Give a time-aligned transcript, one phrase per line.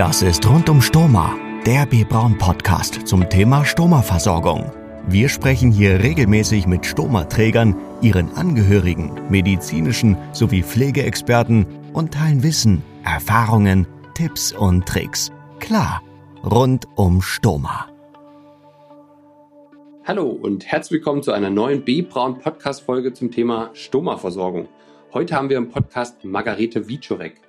[0.00, 1.36] Das ist rund um Stoma,
[1.66, 2.04] der B.
[2.04, 4.72] Braun Podcast zum Thema Stoma-Versorgung.
[5.06, 13.86] Wir sprechen hier regelmäßig mit Stoma-Trägern, ihren Angehörigen, medizinischen sowie Pflegeexperten und teilen Wissen, Erfahrungen,
[14.14, 15.32] Tipps und Tricks.
[15.58, 16.00] Klar,
[16.42, 17.89] rund um Stoma.
[20.10, 22.02] Hallo und herzlich willkommen zu einer neuen B.
[22.02, 24.68] Braun Podcast Folge zum Thema Stoma-Versorgung.
[25.12, 27.40] Heute haben wir im Podcast Margarete Wiczorek.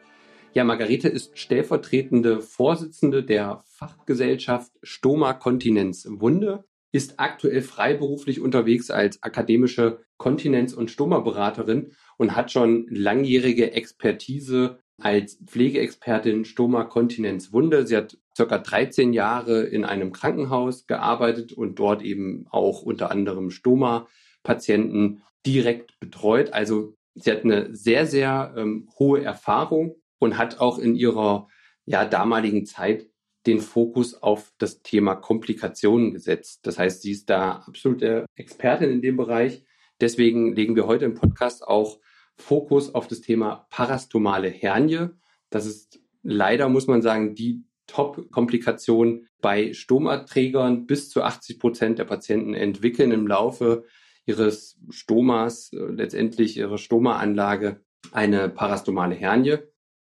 [0.53, 9.23] Ja, Margarete ist stellvertretende Vorsitzende der Fachgesellschaft Stoma Kontinenz Wunde, ist aktuell freiberuflich unterwegs als
[9.23, 17.87] akademische Kontinenz- und Stoma-Beraterin und hat schon langjährige Expertise als Pflegeexpertin Stoma Kontinenz Wunde.
[17.87, 23.51] Sie hat circa 13 Jahre in einem Krankenhaus gearbeitet und dort eben auch unter anderem
[23.51, 26.51] Stoma-Patienten direkt betreut.
[26.51, 31.49] Also sie hat eine sehr, sehr ähm, hohe Erfahrung und hat auch in ihrer
[31.85, 33.07] ja, damaligen Zeit
[33.45, 36.61] den Fokus auf das Thema Komplikationen gesetzt.
[36.65, 39.63] Das heißt, sie ist da absolute Expertin in dem Bereich.
[39.99, 41.99] Deswegen legen wir heute im Podcast auch
[42.37, 45.09] Fokus auf das Thema parastomale Hernie.
[45.51, 50.85] Das ist leider, muss man sagen, die Top-Komplikation bei Stomaträgern.
[50.85, 53.83] Bis zu 80 Prozent der Patienten entwickeln im Laufe
[54.25, 57.81] ihres Stomas, äh, letztendlich ihrer Stoma-Anlage,
[58.11, 59.57] eine parastomale Hernie.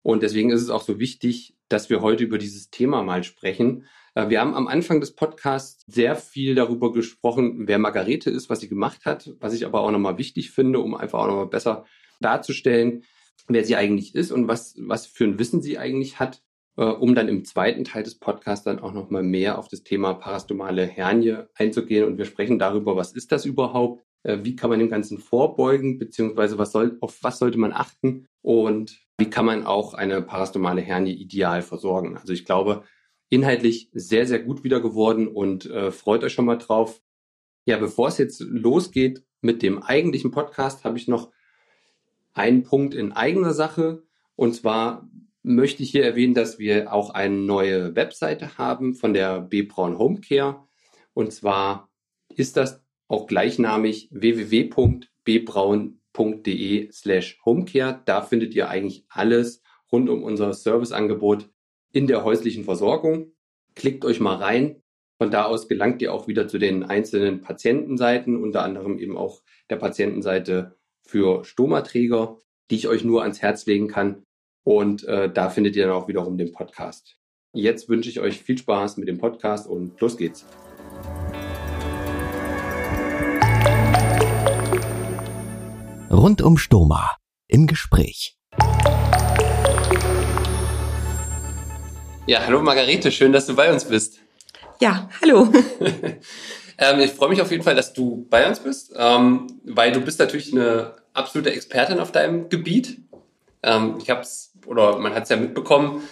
[0.02, 3.86] Und deswegen ist es auch so wichtig, dass wir heute über dieses Thema mal sprechen.
[4.16, 8.62] Äh, wir haben am Anfang des Podcasts sehr viel darüber gesprochen, wer Margarete ist, was
[8.62, 11.86] sie gemacht hat, was ich aber auch nochmal wichtig finde, um einfach auch nochmal besser
[12.20, 13.04] darzustellen,
[13.48, 16.42] wer sie eigentlich ist und was, was für ein Wissen sie eigentlich hat,
[16.84, 20.86] um dann im zweiten Teil des Podcasts dann auch nochmal mehr auf das Thema parastomale
[20.86, 22.06] Hernie einzugehen.
[22.06, 25.98] Und wir sprechen darüber, was ist das überhaupt, äh, wie kann man dem Ganzen vorbeugen,
[25.98, 30.82] beziehungsweise was soll, auf was sollte man achten und wie kann man auch eine parastomale
[30.82, 32.18] Hernie ideal versorgen.
[32.18, 32.84] Also ich glaube,
[33.30, 37.02] inhaltlich sehr, sehr gut wieder geworden und äh, freut euch schon mal drauf.
[37.66, 41.32] Ja, bevor es jetzt losgeht mit dem eigentlichen Podcast, habe ich noch
[42.34, 44.04] einen Punkt in eigener Sache.
[44.36, 45.10] Und zwar
[45.46, 50.00] möchte ich hier erwähnen, dass wir auch eine neue Webseite haben von der B Braun
[50.00, 50.66] Homecare.
[51.14, 51.92] Und zwar
[52.36, 58.02] ist das auch gleichnamig www.bbraun.de slash homecare.
[58.06, 59.62] Da findet ihr eigentlich alles
[59.92, 61.48] rund um unser Serviceangebot
[61.92, 63.36] in der häuslichen Versorgung.
[63.76, 64.82] Klickt euch mal rein.
[65.20, 69.44] Von da aus gelangt ihr auch wieder zu den einzelnen Patientenseiten, unter anderem eben auch
[69.70, 72.40] der Patientenseite für Stomaträger,
[72.72, 74.25] die ich euch nur ans Herz legen kann.
[74.68, 77.18] Und äh, da findet ihr dann auch wiederum den Podcast.
[77.54, 80.44] Jetzt wünsche ich euch viel Spaß mit dem Podcast und los geht's.
[86.10, 87.12] Rund um Stoma
[87.48, 88.40] im Gespräch.
[92.26, 94.18] Ja, hallo Margarete, schön, dass du bei uns bist.
[94.82, 95.48] Ja, hallo.
[96.80, 100.02] ähm, ich freue mich auf jeden Fall, dass du bei uns bist, ähm, weil du
[100.02, 103.00] bist natürlich eine absolute Expertin auf deinem Gebiet.
[103.66, 106.04] Ähm, ich habe es, oder man hat es ja mitbekommen,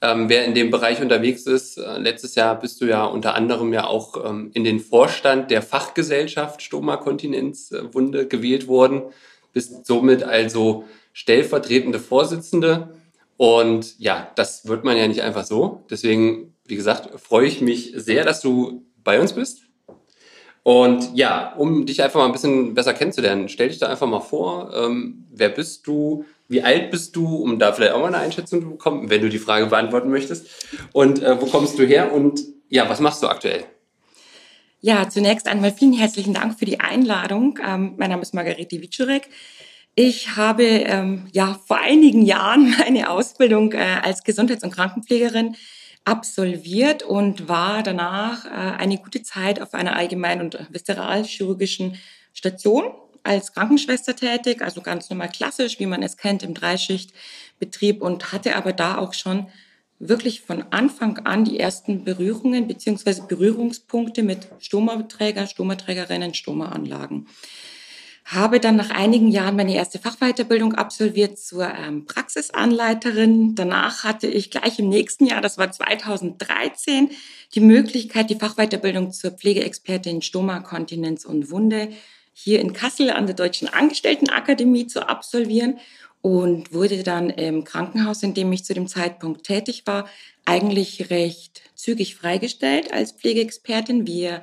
[0.00, 1.76] ähm, wer in dem Bereich unterwegs ist.
[1.76, 5.62] Äh, letztes Jahr bist du ja unter anderem ja auch ähm, in den Vorstand der
[5.62, 9.02] Fachgesellschaft Stoma Kontinenzwunde gewählt worden
[9.52, 12.94] bist somit also stellvertretende Vorsitzende.
[13.36, 15.84] Und ja, das wird man ja nicht einfach so.
[15.90, 19.62] Deswegen, wie gesagt, freue ich mich sehr, dass du bei uns bist.
[20.62, 24.20] Und ja, um dich einfach mal ein bisschen besser kennenzulernen, stell dich da einfach mal
[24.20, 28.18] vor, ähm, wer bist du, wie alt bist du, um da vielleicht auch mal eine
[28.18, 30.46] Einschätzung zu bekommen, wenn du die Frage beantworten möchtest.
[30.92, 33.64] Und äh, wo kommst du her und ja, was machst du aktuell?
[34.80, 37.58] Ja, zunächst einmal vielen herzlichen Dank für die Einladung.
[37.64, 39.28] Ähm, mein Name ist Margarete Wiczurek.
[39.94, 45.56] Ich habe ähm, ja vor einigen Jahren meine Ausbildung äh, als Gesundheits- und Krankenpflegerin
[46.04, 51.96] absolviert und war danach äh, eine gute Zeit auf einer allgemein- und visceralchirurgischen
[52.32, 52.84] Station
[53.22, 58.56] als Krankenschwester tätig, also ganz normal klassisch, wie man es kennt im Dreischichtbetrieb und hatte
[58.56, 59.46] aber da auch schon
[59.98, 67.28] wirklich von Anfang an die ersten Berührungen beziehungsweise Berührungspunkte mit Stomaträger, Stomaträgerinnen, Stomaanlagen.
[68.24, 73.54] Habe dann nach einigen Jahren meine erste Fachweiterbildung absolviert zur ähm, Praxisanleiterin.
[73.54, 77.10] Danach hatte ich gleich im nächsten Jahr, das war 2013,
[77.54, 81.90] die Möglichkeit, die Fachweiterbildung zur Pflegeexpertin Stoma, Kontinenz und Wunde
[82.32, 85.78] hier in Kassel an der Deutschen Angestelltenakademie zu absolvieren
[86.22, 90.08] und wurde dann im Krankenhaus, in dem ich zu dem Zeitpunkt tätig war,
[90.44, 94.06] eigentlich recht zügig freigestellt als Pflegeexpertin.
[94.06, 94.42] Wir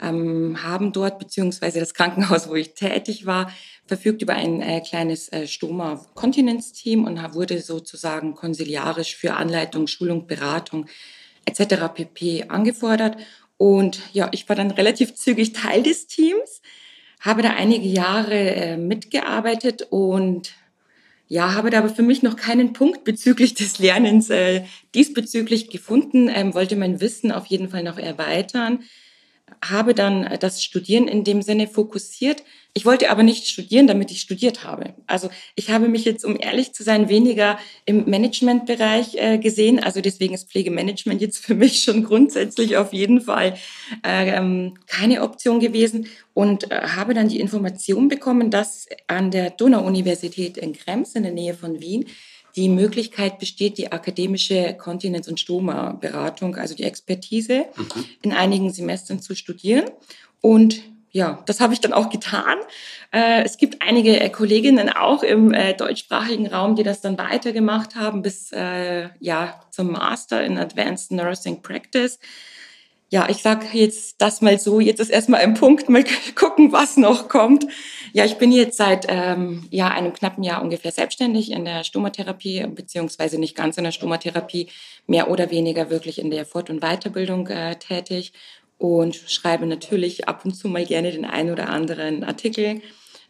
[0.00, 3.50] ähm, haben dort, beziehungsweise das Krankenhaus, wo ich tätig war,
[3.86, 10.86] verfügt über ein äh, kleines äh, Stoma-Kontinenzteam und wurde sozusagen konsiliarisch für Anleitung, Schulung, Beratung
[11.44, 11.92] etc.
[11.94, 12.44] pp.
[12.48, 13.16] angefordert.
[13.56, 16.60] Und ja, ich war dann relativ zügig Teil des Teams,
[17.26, 20.54] habe da einige Jahre äh, mitgearbeitet und
[21.28, 24.62] ja, habe da aber für mich noch keinen Punkt bezüglich des Lernens äh,
[24.94, 28.84] diesbezüglich gefunden, ähm, wollte mein Wissen auf jeden Fall noch erweitern
[29.64, 32.42] habe dann das Studieren in dem Sinne fokussiert.
[32.74, 34.94] Ich wollte aber nicht studieren, damit ich studiert habe.
[35.06, 39.82] Also ich habe mich jetzt, um ehrlich zu sein, weniger im Managementbereich äh, gesehen.
[39.82, 43.56] Also deswegen ist Pflegemanagement jetzt für mich schon grundsätzlich auf jeden Fall
[44.02, 50.58] äh, keine Option gewesen und äh, habe dann die Information bekommen, dass an der Donau-Universität
[50.58, 52.06] in Krems in der Nähe von Wien
[52.56, 58.04] die Möglichkeit besteht, die akademische Kontinenz- und Stoma-Beratung, also die Expertise, mhm.
[58.22, 59.84] in einigen Semestern zu studieren.
[60.40, 60.82] Und
[61.16, 62.58] ja, das habe ich dann auch getan.
[63.10, 67.94] Äh, es gibt einige äh, Kolleginnen auch im äh, deutschsprachigen Raum, die das dann weitergemacht
[67.94, 72.18] haben bis ja zum Master in Advanced Nursing Practice
[73.08, 76.04] ja, ich sag jetzt das mal so, jetzt ist erstmal ein Punkt, mal
[76.34, 77.66] gucken, was noch kommt.
[78.12, 82.66] Ja, ich bin jetzt seit ähm, ja, einem knappen Jahr ungefähr selbstständig in der Stomatherapie,
[82.66, 84.68] beziehungsweise nicht ganz in der Stomatherapie,
[85.06, 88.32] mehr oder weniger wirklich in der Fort- und Weiterbildung äh, tätig
[88.78, 92.80] und schreibe natürlich ab und zu mal gerne den einen oder anderen Artikel.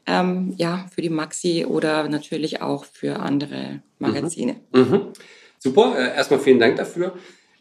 [0.07, 4.57] Ähm, ja, für die Maxi oder natürlich auch für andere Magazine.
[4.73, 4.81] Mhm.
[4.81, 5.01] Mhm.
[5.59, 7.15] Super, äh, erstmal vielen Dank dafür.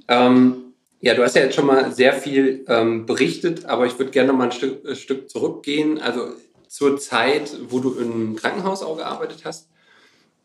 [0.08, 0.65] Ähm
[1.02, 4.30] ja, du hast ja jetzt schon mal sehr viel ähm, berichtet, aber ich würde gerne
[4.30, 6.00] noch mal ein Stück, ein Stück zurückgehen.
[6.00, 6.30] Also
[6.68, 9.70] zur Zeit, wo du im Krankenhaus auch gearbeitet hast.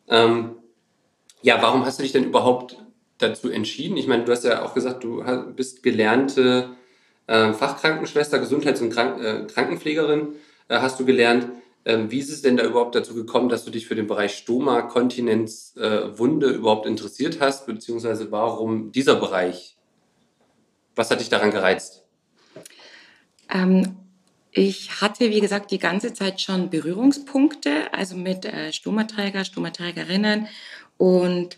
[0.07, 0.51] Ähm,
[1.41, 2.77] ja, warum hast du dich denn überhaupt
[3.17, 3.97] dazu entschieden?
[3.97, 5.23] Ich meine, du hast ja auch gesagt, du
[5.55, 6.69] bist gelernte
[7.27, 10.35] äh, Fachkrankenschwester, Gesundheits- und Krank äh, Krankenpflegerin,
[10.67, 11.47] äh, hast du gelernt.
[11.83, 14.35] Ähm, wie ist es denn da überhaupt dazu gekommen, dass du dich für den Bereich
[14.37, 19.77] Stoma, Kontinenz, äh, Wunde überhaupt interessiert hast, beziehungsweise warum dieser Bereich
[20.95, 22.03] was hat dich daran gereizt?
[23.49, 23.95] Ähm,
[24.51, 30.47] ich hatte, wie gesagt, die ganze Zeit schon Berührungspunkte, also mit äh, Stomaträger, Stomaträgerinnen.
[30.97, 31.57] Und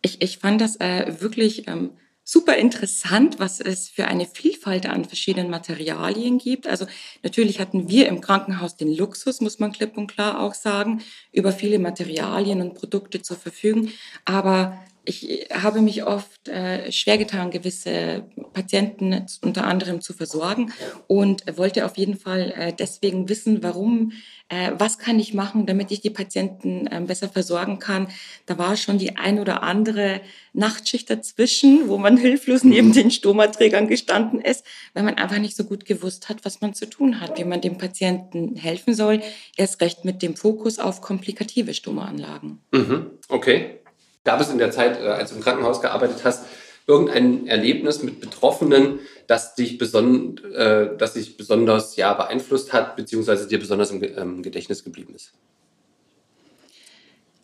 [0.00, 1.90] ich, ich fand das äh, wirklich ähm,
[2.24, 6.66] super interessant, was es für eine Vielfalt an verschiedenen Materialien gibt.
[6.66, 6.86] Also
[7.22, 11.02] natürlich hatten wir im Krankenhaus den Luxus, muss man klipp und klar auch sagen,
[11.32, 13.88] über viele Materialien und Produkte zur Verfügung.
[14.26, 14.78] Aber
[15.08, 20.70] ich habe mich oft äh, schwer getan, gewisse Patienten unter anderem zu versorgen
[21.06, 24.12] und wollte auf jeden Fall äh, deswegen wissen, warum,
[24.50, 28.08] äh, was kann ich machen, damit ich die Patienten äh, besser versorgen kann.
[28.44, 30.20] Da war schon die ein oder andere
[30.52, 34.62] Nachtschicht dazwischen, wo man hilflos neben den Stomaträgern gestanden ist,
[34.92, 37.62] weil man einfach nicht so gut gewusst hat, was man zu tun hat, wie man
[37.62, 39.22] dem Patienten helfen soll.
[39.56, 42.58] Erst recht mit dem Fokus auf komplikative Stomaanlagen.
[42.72, 43.06] Mhm.
[43.30, 43.77] Okay.
[44.24, 46.44] Gab es in der Zeit, äh, als du im Krankenhaus gearbeitet hast,
[46.86, 53.46] irgendein Erlebnis mit Betroffenen, das dich, beson äh, das dich besonders ja, beeinflusst hat, beziehungsweise
[53.46, 55.32] dir besonders im ähm, Gedächtnis geblieben ist?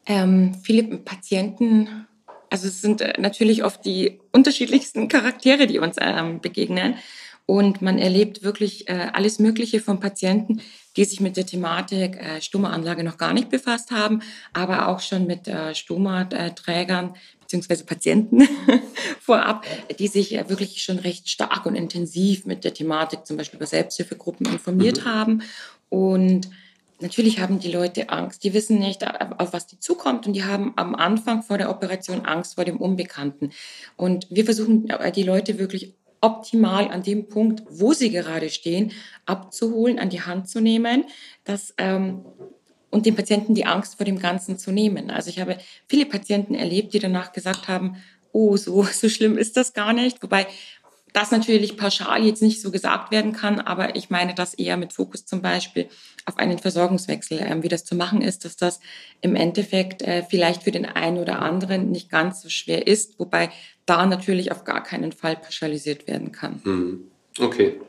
[0.06, 2.06] Ähm, viele Patienten,
[2.50, 6.96] also es sind äh, natürlich oft die unterschiedlichsten Charaktere, die uns ähm, begegnen.
[7.46, 10.62] Und man erlebt wirklich äh, alles Mögliche von Patienten,
[10.96, 15.26] die sich mit der Thematik äh, Stomaanlage noch gar nicht befasst haben, aber auch schon
[15.26, 18.48] mit äh, Stoma-Trägern beziehungsweise Patienten
[19.20, 19.64] vorab,
[19.98, 23.66] die sich äh, wirklich schon recht stark und intensiv mit der Thematik zum Beispiel über
[23.66, 25.04] Selbsthilfegruppen informiert mhm.
[25.04, 25.42] haben.
[25.88, 26.48] Und
[27.00, 28.44] Natürlich haben die Leute Angst.
[28.44, 32.24] Die wissen nicht, auf was die zukommt und die haben am Anfang vor der Operation
[32.24, 33.50] Angst vor dem Unbekannten.
[33.96, 35.92] Und wir versuchen äh, die Leute wirklich
[36.24, 38.92] optimal an dem Punkt, wo sie gerade stehen,
[39.26, 41.04] abzuholen, an die Hand zu nehmen,
[41.44, 42.24] dass, ähm,
[42.90, 45.10] und den Patienten die Angst vor dem Ganzen zu nehmen.
[45.10, 47.96] Also ich habe viele Patienten erlebt, die danach gesagt haben,
[48.32, 50.22] oh, so, so schlimm ist das gar nicht.
[50.22, 50.46] Wobei
[51.14, 54.92] das natürlich pauschal jetzt nicht so gesagt werden kann, aber ich meine das eher mit
[54.92, 55.88] Fokus zum Beispiel
[56.26, 58.80] auf einen Versorgungswechsel, äh, wie das zu machen ist, dass das
[59.20, 63.50] im Endeffekt äh, vielleicht für den einen oder anderen nicht ganz so schwer ist, wobei
[63.86, 66.60] da natürlich auf gar keinen Fall pauschalisiert werden kann.
[66.64, 67.04] Mhm.
[67.38, 67.80] Okay.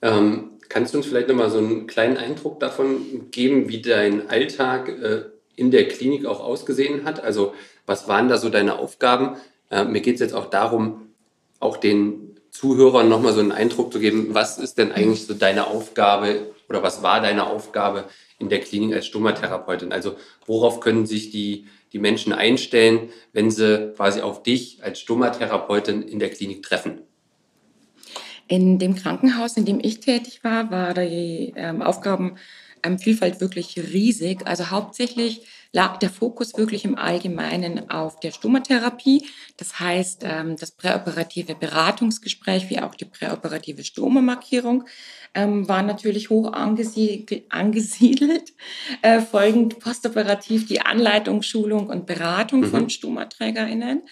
[0.00, 4.88] Ähm, kannst du uns vielleicht nochmal so einen kleinen Eindruck davon geben, wie dein Alltag
[4.88, 5.24] äh,
[5.56, 7.24] in der Klinik auch ausgesehen hat?
[7.24, 7.54] Also
[7.86, 9.36] was waren da so deine Aufgaben?
[9.68, 11.08] Äh, mir geht es jetzt auch darum,
[11.58, 15.66] auch den Zuhörern nochmal so einen Eindruck zu geben, was ist denn eigentlich so deine
[15.66, 18.04] Aufgabe oder was war deine Aufgabe
[18.38, 19.92] in der Klinik als Stomatherapeutin?
[19.92, 26.02] Also worauf können sich die, die Menschen einstellen, wenn sie quasi auf dich als Stomatherapeutin
[26.02, 27.02] in der Klinik treffen?
[28.48, 34.46] In dem Krankenhaus, in dem ich tätig war, war die ähm, Aufgabenvielfalt wirklich riesig.
[34.46, 35.42] Also hauptsächlich
[35.72, 39.26] lag der Fokus wirklich im Allgemeinen auf der Stomatherapie.
[39.56, 44.84] Das heißt, ähm, das präoperative Beratungsgespräch wie auch die präoperative Stomamarkierung
[45.34, 48.52] ähm, war natürlich hoch angesiedelt.
[49.02, 52.66] Äh, folgend postoperativ die Anleitung, Schulung und Beratung mhm.
[52.66, 54.02] von Stomaträgerinnen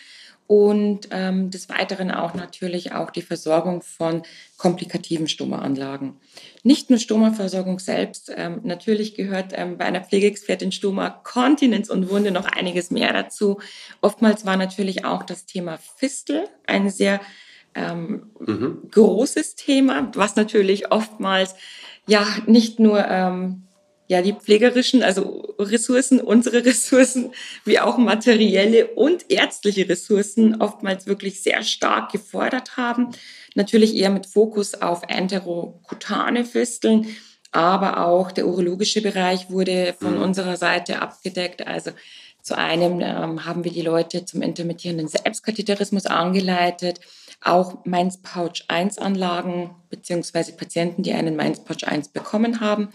[0.47, 4.23] und ähm, des Weiteren auch natürlich auch die Versorgung von
[4.59, 6.17] komplikativen Stomaanlagen.
[6.63, 12.31] Nicht nur Stomaversorgung selbst, ähm, natürlich gehört ähm, bei einer Pflegeexpertin Stoma Kontinenz und Wunde
[12.31, 13.59] noch einiges mehr dazu.
[14.03, 17.21] Oftmals war natürlich auch das Thema Fistel ein sehr
[17.75, 18.83] ähm, mhm.
[18.91, 21.55] großes Thema, was natürlich oftmals
[22.07, 23.63] ja nicht nur ähm,
[24.07, 27.33] ja, die pflegerischen, also Ressourcen, unsere Ressourcen,
[27.65, 33.11] wie auch materielle und ärztliche Ressourcen oftmals wirklich sehr stark gefordert haben.
[33.55, 37.07] Natürlich eher mit Fokus auf enterokutane Fisteln,
[37.51, 40.23] aber auch der urologische Bereich wurde von mhm.
[40.23, 41.67] unserer Seite abgedeckt.
[41.67, 41.93] Also
[42.43, 47.01] zu einem ähm, haben wir die Leute zum intermittierenden Selbstkatheterismus angeleitet,
[47.45, 52.89] auch Mainz Pouch 1 Anlagen beziehungsweise Patienten, die einen Mainz Pouch 1 bekommen haben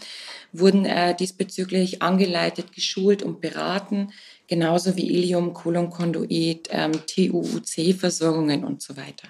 [0.52, 4.12] wurden äh, diesbezüglich angeleitet, geschult und beraten,
[4.48, 9.28] genauso wie Ilium, Kolonkonduit, ähm, TUUC-Versorgungen und so weiter.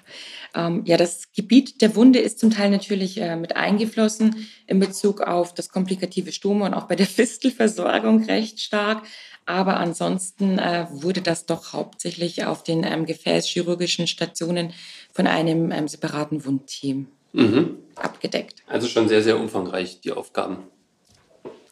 [0.54, 5.20] Ähm, ja, das Gebiet der Wunde ist zum Teil natürlich äh, mit eingeflossen in Bezug
[5.20, 9.02] auf das komplikative Stoma und auch bei der Fistelversorgung recht stark.
[9.50, 14.72] Aber ansonsten äh, wurde das doch hauptsächlich auf den ähm, gefäßchirurgischen Stationen
[15.12, 17.78] von einem ähm, separaten Wundteam mhm.
[17.96, 18.62] abgedeckt.
[18.68, 20.58] Also schon sehr, sehr umfangreich, die Aufgaben.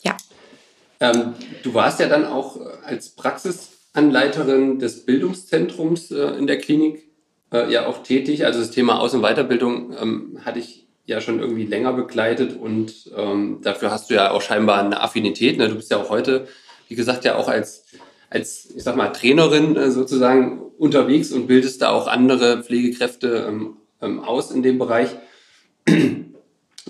[0.03, 0.17] Ja.
[0.99, 7.09] Ähm, du warst ja dann auch äh, als Praxisanleiterin des Bildungszentrums äh, in der Klinik
[7.53, 8.45] äh, ja auch tätig.
[8.45, 13.09] Also das Thema Aus- und Weiterbildung ähm, hatte ich ja schon irgendwie länger begleitet und
[13.17, 15.59] ähm, dafür hast du ja auch scheinbar eine Affinität.
[15.59, 15.69] Ne?
[15.69, 16.49] Du bist ja auch heute,
[16.89, 17.85] wie gesagt, ja auch als,
[18.31, 23.77] als ich sag mal, Trainerin äh, sozusagen unterwegs und bildest da auch andere Pflegekräfte ähm,
[24.01, 25.11] ähm, aus in dem Bereich.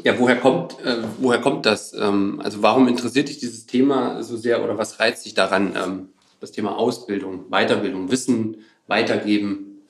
[0.05, 1.93] Ja, woher kommt, äh, woher kommt das?
[1.93, 5.75] Ähm, also warum interessiert dich dieses Thema so sehr oder was reizt dich daran?
[5.75, 9.83] Ähm, das Thema Ausbildung, Weiterbildung, Wissen weitergeben,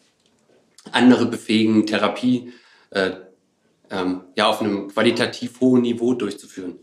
[0.93, 2.55] andere befähigen, Therapie
[2.88, 3.11] äh,
[3.91, 6.79] ähm, ja auf einem qualitativ hohen Niveau durchzuführen.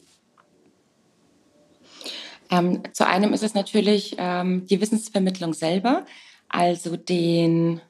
[2.51, 6.05] Ähm, zu einem ist es natürlich ähm, die Wissensvermittlung selber,
[6.49, 7.81] also den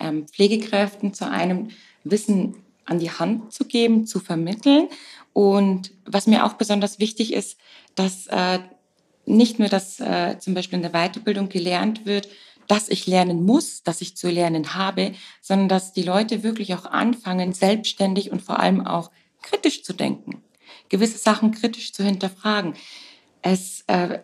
[0.00, 1.70] ähm, Pflegekräften zu einem
[2.04, 4.88] Wissen an die Hand zu geben, zu vermitteln.
[5.32, 7.58] Und was mir auch besonders wichtig ist,
[7.94, 8.60] dass äh,
[9.26, 12.28] nicht nur, dass äh, zum Beispiel in der Weiterbildung gelernt wird,
[12.66, 16.84] dass ich lernen muss, dass ich zu lernen habe, sondern dass die Leute wirklich auch
[16.84, 19.10] anfangen, selbstständig und vor allem auch
[19.42, 20.42] kritisch zu denken,
[20.88, 22.74] gewisse Sachen kritisch zu hinterfragen.
[23.42, 24.18] Es äh,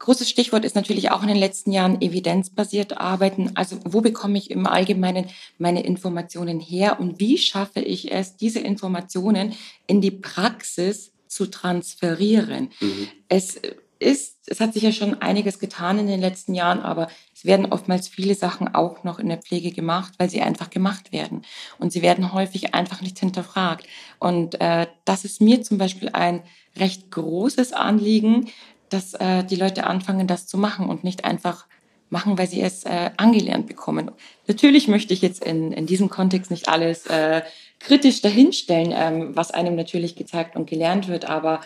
[0.00, 3.50] Großes Stichwort ist natürlich auch in den letzten Jahren evidenzbasiert arbeiten.
[3.54, 5.26] Also wo bekomme ich im Allgemeinen
[5.58, 9.52] meine Informationen her und wie schaffe ich es, diese Informationen
[9.86, 12.70] in die Praxis zu transferieren?
[12.80, 13.08] Mhm.
[13.28, 13.60] Es
[14.00, 17.66] ist, es hat sich ja schon einiges getan in den letzten Jahren, aber es werden
[17.66, 21.42] oftmals viele Sachen auch noch in der Pflege gemacht, weil sie einfach gemacht werden.
[21.78, 23.86] Und sie werden häufig einfach nicht hinterfragt.
[24.18, 26.42] Und äh, das ist mir zum Beispiel ein
[26.76, 28.50] recht großes Anliegen,
[28.88, 31.66] dass äh, die Leute anfangen, das zu machen und nicht einfach
[32.08, 34.10] machen, weil sie es äh, angelernt bekommen.
[34.48, 37.42] Natürlich möchte ich jetzt in, in diesem Kontext nicht alles äh,
[37.78, 41.60] kritisch dahinstellen, ähm, was einem natürlich gezeigt und gelernt wird, aber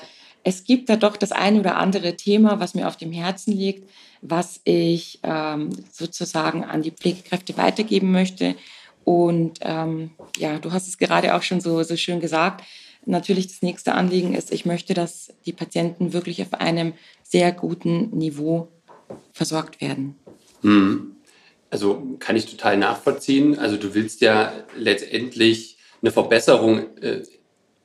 [0.45, 3.89] es gibt da doch das eine oder andere Thema, was mir auf dem Herzen liegt,
[4.23, 8.55] was ich ähm, sozusagen an die Pflegekräfte weitergeben möchte.
[9.05, 12.63] Und ähm, ja, du hast es gerade auch schon so, so schön gesagt
[13.07, 18.11] natürlich das nächste Anliegen ist, ich möchte, dass die Patienten wirklich auf einem sehr guten
[18.11, 18.69] Niveau
[19.33, 20.17] versorgt werden.
[20.63, 21.17] Hm.
[21.71, 23.59] Also kann ich total nachvollziehen.
[23.59, 27.23] Also du willst ja letztendlich eine Verbesserung äh,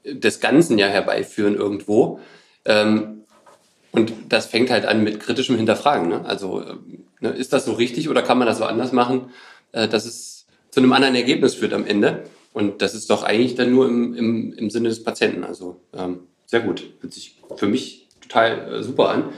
[0.05, 2.19] des Ganzen ja herbeiführen irgendwo.
[2.69, 3.23] Ähm,
[3.91, 6.07] und das fängt halt an mit kritischem Hinterfragen.
[6.07, 6.23] Ne?
[6.25, 6.75] Also äh,
[7.19, 9.31] ne, ist das so richtig oder kann man das so anders machen,
[9.71, 12.23] äh, dass es zu einem anderen Ergebnis führt am Ende?
[12.53, 15.43] Und das ist doch eigentlich dann nur im, im, im Sinne des Patienten.
[15.43, 16.83] Also ähm, sehr gut.
[17.01, 19.29] Hört sich für mich total äh, super an.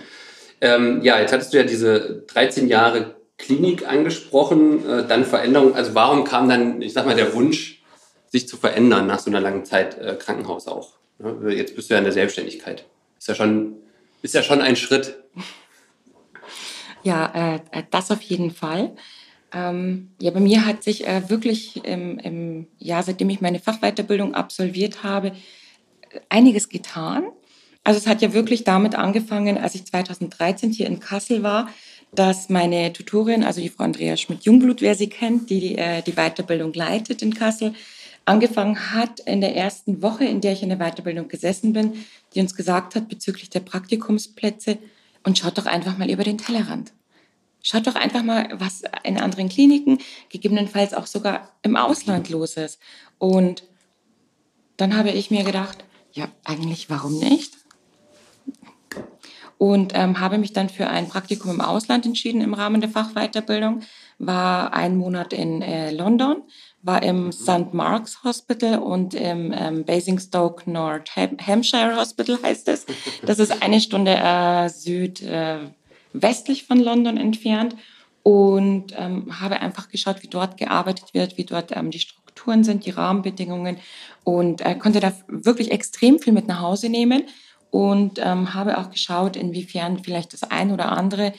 [0.60, 5.76] Ähm, ja, jetzt hattest du ja diese 13 Jahre Klinik angesprochen, äh, dann Veränderung.
[5.76, 7.82] Also warum kam dann, ich sag mal, der Wunsch,
[8.30, 10.94] sich zu verändern nach so einer langen Zeit äh, Krankenhaus auch?
[11.20, 11.54] Ne?
[11.54, 12.86] Jetzt bist du ja in der Selbstständigkeit.
[13.22, 13.76] Ist ja schon,
[14.24, 15.16] ist ja schon ein Schritt.
[17.04, 18.96] Ja, äh, das auf jeden Fall.
[19.54, 24.34] Ähm, ja, bei mir hat sich äh, wirklich im, im Jahr, seitdem ich meine Fachweiterbildung
[24.34, 25.34] absolviert habe,
[26.30, 27.26] einiges getan.
[27.84, 31.70] Also es hat ja wirklich damit angefangen, als ich 2013 hier in Kassel war,
[32.12, 36.74] dass meine Tutorin, also die Frau Andrea Schmidt-Jungblut, wer sie kennt, die äh, die Weiterbildung
[36.74, 37.76] leitet in Kassel,
[38.26, 42.40] angefangen hat in der ersten Woche, in der ich in der Weiterbildung gesessen bin, die
[42.40, 44.78] uns gesagt hat bezüglich der Praktikumsplätze,
[45.24, 46.94] und schaut doch einfach mal über den Tellerrand.
[47.62, 50.00] Schaut doch einfach mal, was in anderen Kliniken,
[50.30, 52.80] gegebenenfalls auch sogar im Ausland los ist.
[53.20, 53.64] Und
[54.78, 57.54] dann habe ich mir gedacht, ja, eigentlich warum nicht?
[59.60, 63.82] Und ähm, habe mich dann für ein Praktikum im Ausland entschieden im Rahmen der Fachweiterbildung.
[64.18, 66.42] War einen Monat in äh, London,
[66.84, 67.74] war im St.
[67.74, 72.86] Mark's Hospital und im ähm, Basingstoke North Hampshire Hospital heißt es.
[73.26, 77.76] Das ist eine Stunde äh, südwestlich äh, von London entfernt
[78.24, 82.86] und ähm, habe einfach geschaut, wie dort gearbeitet wird, wie dort ähm, die Strukturen sind,
[82.86, 83.78] die Rahmenbedingungen
[84.24, 87.24] und äh, konnte da wirklich extrem viel mit nach Hause nehmen
[87.70, 91.34] und ähm, habe auch geschaut, inwiefern vielleicht das ein oder andere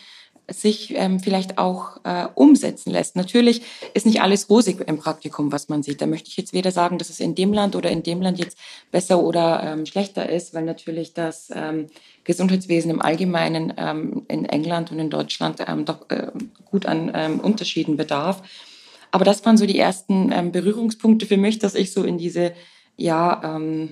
[0.50, 3.16] sich ähm, vielleicht auch äh, umsetzen lässt.
[3.16, 3.62] Natürlich
[3.94, 6.00] ist nicht alles rosig im Praktikum, was man sieht.
[6.00, 8.38] Da möchte ich jetzt weder sagen, dass es in dem Land oder in dem Land
[8.38, 8.58] jetzt
[8.90, 11.86] besser oder ähm, schlechter ist, weil natürlich das ähm,
[12.24, 16.28] Gesundheitswesen im Allgemeinen ähm, in England und in Deutschland ähm, doch äh,
[16.64, 18.42] gut an ähm, Unterschieden bedarf.
[19.10, 22.52] Aber das waren so die ersten Berührungspunkte für mich, dass ich so in diese,
[22.96, 23.90] ja, ähm,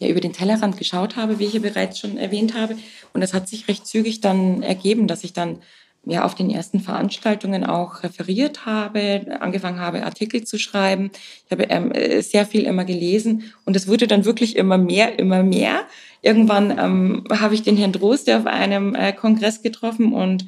[0.00, 2.76] ja, über den Tellerrand geschaut habe, wie ich ja bereits schon erwähnt habe.
[3.12, 5.58] Und es hat sich recht zügig dann ergeben, dass ich dann
[6.06, 11.10] ja auf den ersten Veranstaltungen auch referiert habe, angefangen habe, Artikel zu schreiben.
[11.44, 11.92] Ich habe ähm,
[12.22, 15.82] sehr viel immer gelesen und es wurde dann wirklich immer mehr, immer mehr.
[16.22, 20.46] Irgendwann ähm, habe ich den Herrn Droste auf einem äh, Kongress getroffen und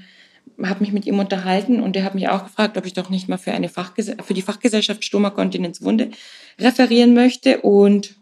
[0.62, 3.28] habe mich mit ihm unterhalten und er hat mich auch gefragt, ob ich doch nicht
[3.28, 6.10] mal für eine Fachges für die Fachgesellschaft Stoma Kontinenzwunde
[6.58, 8.14] referieren möchte und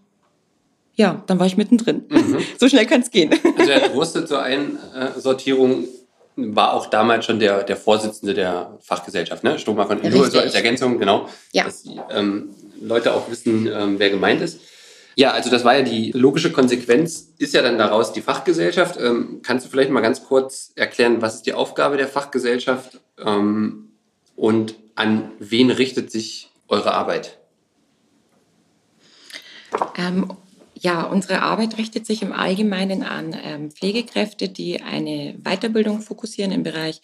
[0.94, 2.04] ja, dann war ich mittendrin.
[2.08, 2.38] Mhm.
[2.58, 3.32] So schnell kann es gehen.
[3.32, 5.84] Also der Droste zur Einsortierung
[6.36, 9.58] war auch damals schon der, der Vorsitzende der Fachgesellschaft, ne?
[9.58, 11.28] Stoma von Nur so als Ergänzung, genau.
[11.52, 11.64] Ja.
[11.64, 14.60] Dass die ähm, Leute auch wissen, ähm, wer gemeint ist.
[15.16, 18.98] Ja, also das war ja die logische Konsequenz, ist ja dann daraus die Fachgesellschaft.
[18.98, 23.90] Ähm, kannst du vielleicht mal ganz kurz erklären, was ist die Aufgabe der Fachgesellschaft ähm,
[24.36, 27.38] und an wen richtet sich eure Arbeit?
[30.82, 36.62] Ja, unsere Arbeit richtet sich im Allgemeinen an ähm, Pflegekräfte, die eine Weiterbildung fokussieren im
[36.62, 37.02] Bereich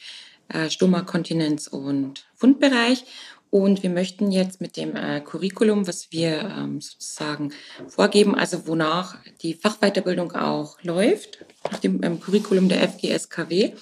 [0.49, 3.05] äh, Stoma, Kontinenz und Fundbereich.
[3.51, 7.53] Und wir möchten jetzt mit dem äh, Curriculum, was wir ähm, sozusagen
[7.87, 13.73] vorgeben, also wonach die Fachweiterbildung auch läuft, nach dem ähm, Curriculum der FGSKW,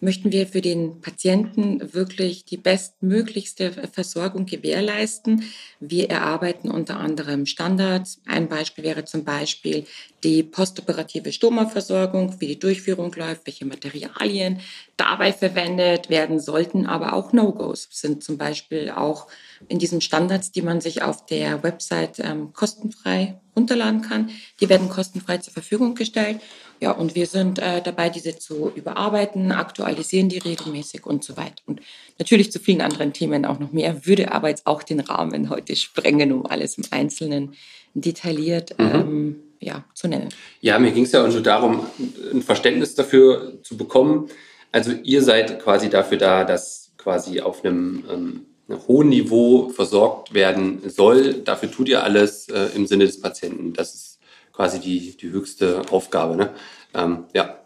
[0.00, 5.44] möchten wir für den Patienten wirklich die bestmöglichste Versorgung gewährleisten.
[5.80, 8.20] Wir erarbeiten unter anderem Standards.
[8.26, 9.86] Ein Beispiel wäre zum Beispiel
[10.22, 14.60] die postoperative Stomaversorgung, wie die Durchführung läuft, welche Materialien
[14.96, 19.28] dabei verwendet werden sollten, aber auch No-Gos sind zum Beispiel auch
[19.68, 24.30] in diesen Standards, die man sich auf der Website ähm, kostenfrei runterladen kann.
[24.60, 26.40] Die werden kostenfrei zur Verfügung gestellt.
[26.80, 31.62] Ja, und wir sind äh, dabei, diese zu überarbeiten, aktualisieren die regelmäßig und so weiter.
[31.66, 31.80] Und
[32.18, 35.74] natürlich zu vielen anderen Themen auch noch mehr, würde aber jetzt auch den Rahmen heute
[35.74, 37.54] sprengen, um alles im Einzelnen
[37.94, 38.94] detailliert mhm.
[38.94, 40.28] ähm, ja, zu nennen.
[40.60, 41.86] Ja, mir ging es ja auch nur darum,
[42.32, 44.28] ein Verständnis dafür zu bekommen.
[44.70, 48.46] Also ihr seid quasi dafür da, dass quasi auf einem ähm,
[48.88, 51.34] hohen Niveau versorgt werden soll.
[51.34, 53.72] Dafür tut ihr alles äh, im Sinne des Patienten.
[53.72, 54.15] Das ist
[54.56, 56.34] quasi die, die höchste Aufgabe.
[56.34, 56.50] Ne?
[56.94, 57.58] Ähm, ja.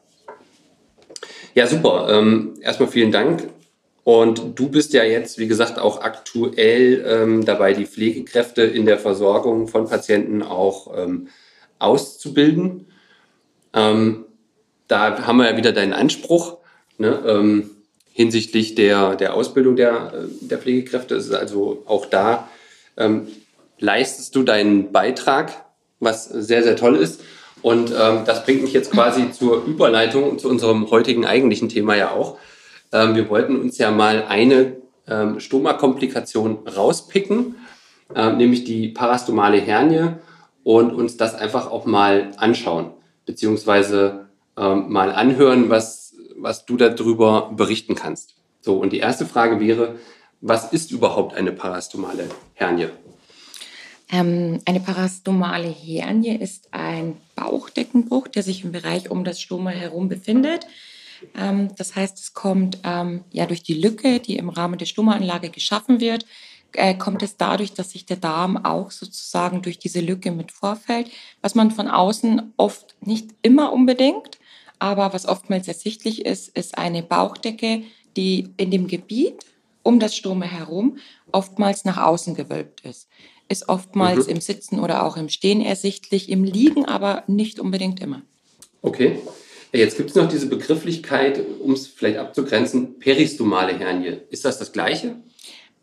[1.55, 2.09] ja, super.
[2.11, 3.49] Ähm, erstmal vielen Dank.
[4.03, 8.99] Und du bist ja jetzt, wie gesagt, auch aktuell ähm, dabei, die Pflegekräfte in der
[8.99, 11.29] Versorgung von Patienten auch ähm,
[11.79, 12.87] auszubilden.
[13.73, 14.25] Ähm,
[14.89, 16.59] da haben wir ja wieder deinen Anspruch.
[16.99, 17.23] Ne?
[17.25, 17.71] Ähm,
[18.13, 21.15] hinsichtlich der, der Ausbildung der, der Pflegekräfte.
[21.15, 22.49] ist also auch da
[23.81, 25.65] leistest du deinen Beitrag,
[26.01, 27.23] was sehr, sehr toll ist.
[27.63, 32.11] Und ähm, das bringt mich jetzt quasi zur Überleitung zu unserem heutigen eigentlichen Thema ja
[32.11, 32.39] auch.
[32.93, 37.57] Ähm, wir wollten uns ja mal eine ähm, Stoma-Komplikation rauspicken,
[38.15, 40.15] ähm, nämlich die parastomale Hernie
[40.65, 42.93] und uns das einfach auch mal anschauen,
[43.27, 46.01] beziehungsweise ähm, mal anhören, was
[46.41, 48.35] was du darüber berichten kannst.
[48.61, 49.97] So, und die erste Frage wäre,
[50.41, 52.89] was ist überhaupt eine parastomale Hernie?
[54.13, 60.09] Ähm, eine parastomale Hernie ist ein Bauchdeckenbruch, der sich im Bereich um das Stoma herum
[60.09, 60.67] befindet.
[61.37, 65.51] Ähm, das heißt, es kommt ähm, ja durch die Lücke, die im Rahmen der Stomaanlage
[65.51, 66.27] geschaffen wird,
[66.73, 71.11] äh, kommt es dadurch, dass sich der Darm auch sozusagen durch diese Lücke mit vorfällt,
[71.43, 74.39] was man von außen oft nicht immer unbedingt,
[74.79, 77.83] aber was oftmals ersichtlich ist, ist eine Bauchdecke,
[78.17, 79.45] die in dem Gebiet
[79.83, 80.99] um das Stome herum
[81.33, 83.09] oftmals nach außen gewölbt ist.
[83.51, 84.35] Ist oftmals mhm.
[84.35, 88.23] im Sitzen oder auch im Stehen ersichtlich, im Liegen aber nicht unbedingt immer.
[88.81, 89.19] Okay.
[89.73, 94.19] Jetzt gibt es noch diese Begrifflichkeit, um es vielleicht abzugrenzen, peristomale Hernie.
[94.31, 95.17] Ist das das Gleiche?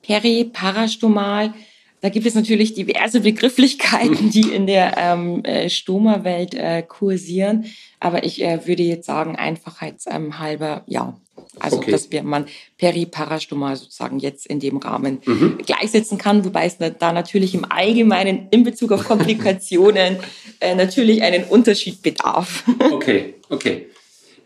[0.02, 1.54] Peri, Parastomal,
[2.02, 7.66] da gibt es natürlich diverse Begrifflichkeiten, die in der ähm, äh, Stoma-Welt äh, kursieren.
[8.00, 11.18] Aber ich äh, würde jetzt sagen, einfachheitshalber, ja.
[11.60, 11.92] Also, okay.
[11.92, 12.46] dass wir man
[12.78, 15.60] Periparastomal sozusagen jetzt in dem Rahmen mhm.
[15.66, 20.18] gleichsetzen kann, wobei es da natürlich im Allgemeinen in Bezug auf Komplikationen
[20.60, 22.64] äh, natürlich einen Unterschied bedarf.
[22.92, 23.88] okay, okay.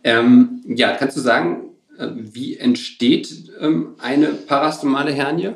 [0.04, 5.54] Ähm, ja, kannst du sagen, äh, wie entsteht ähm, eine parastomale Hernie?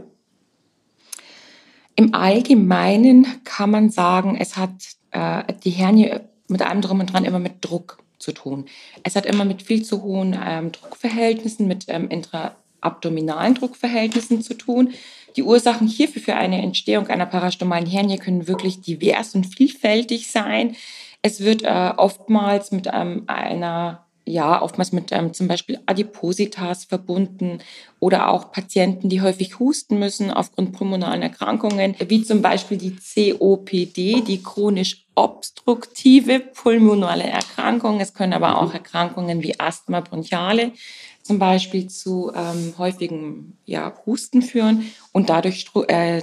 [1.95, 4.71] Im Allgemeinen kann man sagen, es hat
[5.11, 8.65] äh, die Hernie mit allem drum und dran immer mit Druck zu tun.
[9.03, 14.93] Es hat immer mit viel zu hohen ähm, Druckverhältnissen, mit ähm, intraabdominalen Druckverhältnissen zu tun.
[15.35, 20.75] Die Ursachen hierfür für eine Entstehung einer parastomalen Hernie können wirklich divers und vielfältig sein.
[21.21, 27.59] Es wird äh, oftmals mit ähm, einer ja, oftmals mit ähm, zum Beispiel Adipositas verbunden
[27.99, 34.21] oder auch Patienten, die häufig husten müssen aufgrund pulmonalen Erkrankungen, wie zum Beispiel die COPD,
[34.21, 38.01] die chronisch obstruktive pulmonale Erkrankung.
[38.01, 40.71] Es können aber auch Erkrankungen wie Asthma bronchiale
[41.25, 46.21] zum Beispiel zu ähm, häufigem ja, Husten führen und dadurch äh,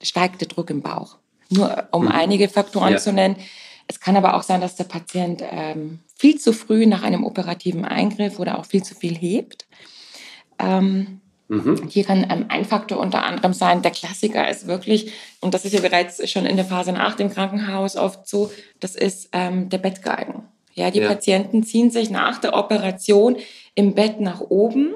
[0.00, 1.16] steigt der Druck im Bauch.
[1.50, 2.12] Nur um mhm.
[2.12, 2.98] einige Faktoren ja.
[2.98, 3.36] zu nennen.
[3.86, 7.84] Es kann aber auch sein, dass der Patient ähm, viel zu früh nach einem operativen
[7.84, 9.66] Eingriff oder auch viel zu viel hebt.
[10.58, 11.88] Ähm, mhm.
[11.88, 15.72] Hier kann ähm, ein Faktor unter anderem sein, der Klassiker ist wirklich, und das ist
[15.72, 19.78] ja bereits schon in der Phase nach dem Krankenhaus oft so, das ist ähm, der
[19.78, 20.44] Bettgalgen.
[20.74, 21.08] Ja, die ja.
[21.08, 23.36] Patienten ziehen sich nach der Operation
[23.74, 24.94] im Bett nach oben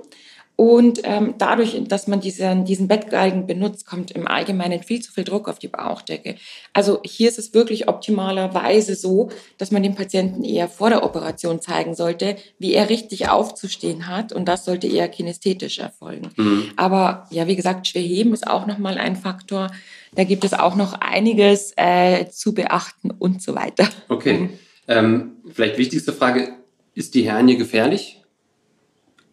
[0.61, 5.23] und ähm, dadurch, dass man diesen, diesen Bettgalgen benutzt, kommt im Allgemeinen viel zu viel
[5.23, 6.35] Druck auf die Bauchdecke.
[6.73, 11.61] Also hier ist es wirklich optimalerweise so, dass man dem Patienten eher vor der Operation
[11.61, 14.33] zeigen sollte, wie er richtig aufzustehen hat.
[14.33, 16.31] Und das sollte eher kinästhetisch erfolgen.
[16.37, 16.73] Mhm.
[16.75, 19.71] Aber ja, wie gesagt, schwer heben ist auch nochmal ein Faktor.
[20.16, 23.88] Da gibt es auch noch einiges äh, zu beachten und so weiter.
[24.09, 24.49] Okay.
[24.88, 26.49] Ähm, vielleicht wichtigste Frage,
[26.97, 28.17] ist die Hernie gefährlich?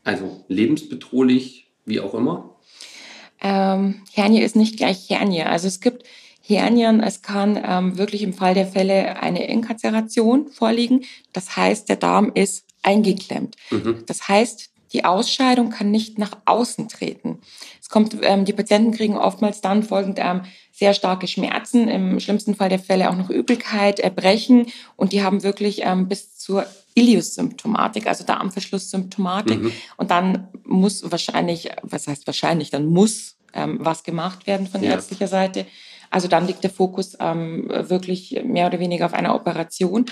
[0.05, 2.55] Also lebensbedrohlich, wie auch immer?
[3.41, 5.43] Ähm, Hernie ist nicht gleich Hernie.
[5.43, 6.03] Also es gibt
[6.41, 11.03] Hernien, es kann ähm, wirklich im Fall der Fälle eine Inkarceration vorliegen.
[11.33, 13.55] Das heißt, der Darm ist eingeklemmt.
[13.71, 14.03] Mhm.
[14.05, 17.39] Das heißt, die Ausscheidung kann nicht nach außen treten.
[17.81, 22.55] Es kommt, ähm, die Patienten kriegen oftmals dann folgend ähm, sehr starke Schmerzen, im schlimmsten
[22.55, 28.07] Fall der Fälle auch noch Übelkeit, Erbrechen und die haben wirklich ähm, bis zur Ilius-Symptomatik,
[28.07, 29.61] also Darmverschlusssymptomatik.
[29.61, 29.71] Mhm.
[29.97, 34.91] Und dann muss wahrscheinlich, was heißt wahrscheinlich, dann muss ähm, was gemacht werden von ja.
[34.91, 35.65] ärztlicher Seite.
[36.09, 40.05] Also dann liegt der Fokus ähm, wirklich mehr oder weniger auf einer Operation.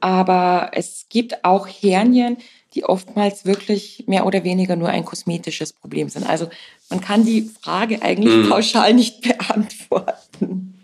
[0.00, 2.36] Aber es gibt auch Hernien,
[2.74, 6.28] die oftmals wirklich mehr oder weniger nur ein kosmetisches Problem sind.
[6.28, 6.48] Also
[6.90, 8.48] man kann die Frage eigentlich mhm.
[8.50, 10.74] pauschal nicht beantworten.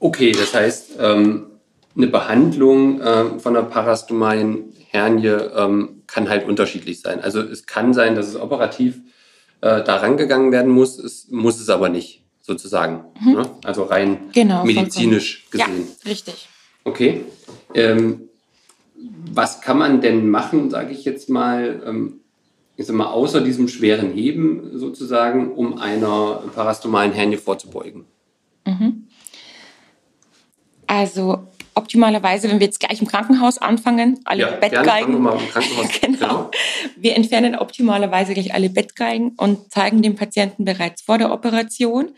[0.00, 1.49] Okay, das heißt, ähm,
[2.02, 7.20] eine Behandlung äh, von einer parastomalen Hernie ähm, kann halt unterschiedlich sein.
[7.20, 9.00] Also es kann sein, dass es operativ
[9.60, 13.04] äh, da rangegangen werden muss, es muss es aber nicht, sozusagen.
[13.20, 13.32] Mhm.
[13.32, 13.50] Ne?
[13.64, 15.76] Also rein genau, medizinisch vollkommen.
[15.76, 15.96] gesehen.
[16.02, 16.48] Ja, richtig.
[16.84, 17.24] Okay.
[17.74, 18.22] Ähm,
[19.32, 22.20] was kann man denn machen, sage ich jetzt mal, ähm,
[22.76, 28.06] ich sag mal, außer diesem schweren Heben sozusagen, um einer parastomalen Hernie vorzubeugen?
[28.66, 29.06] Mhm.
[30.86, 35.12] Also optimalerweise, wenn wir jetzt gleich im Krankenhaus anfangen, alle ja, Bettgeigen.
[35.14, 35.88] Wir mal im Krankenhaus.
[36.00, 36.18] genau.
[36.18, 36.50] genau.
[36.96, 42.10] Wir entfernen optimalerweise gleich alle Bettgeigen und zeigen dem Patienten bereits vor der Operation,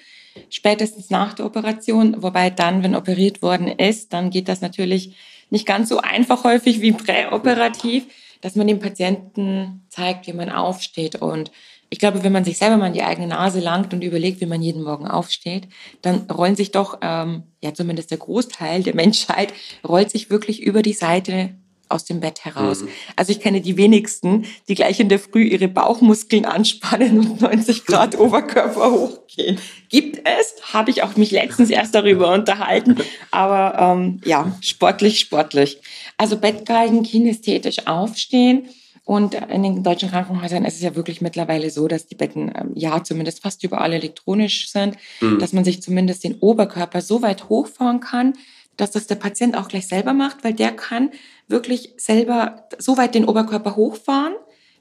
[0.51, 5.17] spätestens nach der Operation, wobei dann, wenn operiert worden ist, dann geht das natürlich
[5.51, 8.05] nicht ganz so einfach häufig wie präoperativ,
[8.41, 11.51] dass man dem Patienten zeigt, wie man aufsteht und
[11.93, 14.47] ich glaube, wenn man sich selber mal in die eigene Nase langt und überlegt, wie
[14.47, 15.69] man jeden Morgen aufsteht,
[16.01, 19.53] dann rollen sich doch, ähm, ja zumindest der Großteil der Menschheit,
[19.87, 21.51] rollt sich wirklich über die Seite
[21.91, 22.81] aus dem Bett heraus.
[22.81, 22.89] Mhm.
[23.15, 27.85] Also ich kenne die wenigsten, die gleich in der Früh ihre Bauchmuskeln anspannen und 90
[27.85, 29.59] Grad Oberkörper hochgehen.
[29.91, 32.97] Gibt es, habe ich auch mich letztens erst darüber unterhalten,
[33.31, 35.79] aber ähm, ja, sportlich, sportlich.
[36.17, 38.71] Also Bettgalgen, kinästhetisch aufstehen,
[39.05, 42.71] Und in den deutschen Krankenhäusern ist es ja wirklich mittlerweile so, dass die Betten ähm,
[42.75, 45.41] ja zumindest fast überall elektronisch sind, mhm.
[45.41, 48.35] dass man sich zumindest den Oberkörper so weit hochfahren kann,
[48.77, 51.11] dass das der Patient auch gleich selber macht, weil der kann
[51.49, 54.35] wirklich selber so weit den Oberkörper hochfahren,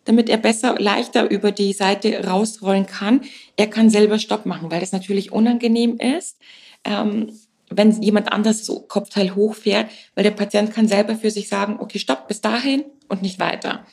[0.05, 3.21] damit er besser, leichter über die Seite rausrollen kann.
[3.57, 6.37] Er kann selber Stopp machen, weil das natürlich unangenehm ist.
[6.83, 7.31] Ähm,
[7.71, 11.99] wenn jemand anders so Kopfteil hochfährt, weil der Patient kann selber für sich sagen, okay,
[11.99, 13.85] stopp, bis dahin und nicht weiter.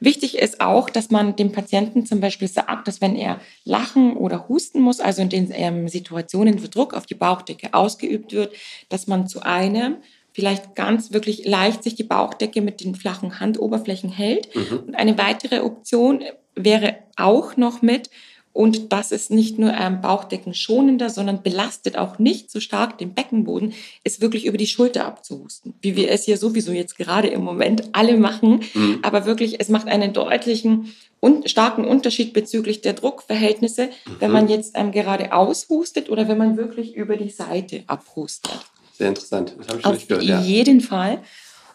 [0.00, 4.48] Wichtig ist auch, dass man dem Patienten zum Beispiel sagt, dass wenn er lachen oder
[4.48, 8.54] husten muss, also in den ähm, Situationen, wo Druck auf die Bauchdecke ausgeübt wird,
[8.88, 9.96] dass man zu einem
[10.32, 14.54] vielleicht ganz wirklich leicht sich die Bauchdecke mit den flachen Handoberflächen hält.
[14.54, 14.78] Mhm.
[14.86, 16.22] Und eine weitere Option
[16.54, 18.10] wäre auch noch mit,
[18.52, 23.74] und das ist nicht nur ähm, bauchdeckenschonender, sondern belastet auch nicht so stark den Beckenboden,
[24.02, 25.74] ist wirklich über die Schulter abzuhusten.
[25.80, 28.64] Wie wir es hier sowieso jetzt gerade im Moment alle machen.
[28.74, 28.98] Mhm.
[29.02, 34.16] Aber wirklich, es macht einen deutlichen und starken Unterschied bezüglich der Druckverhältnisse, mhm.
[34.18, 38.58] wenn man jetzt ähm, gerade aushustet oder wenn man wirklich über die Seite abhustet.
[38.98, 39.54] Sehr interessant.
[39.58, 40.40] Das habe ich schon auf gehört.
[40.40, 41.22] Auf jeden Fall.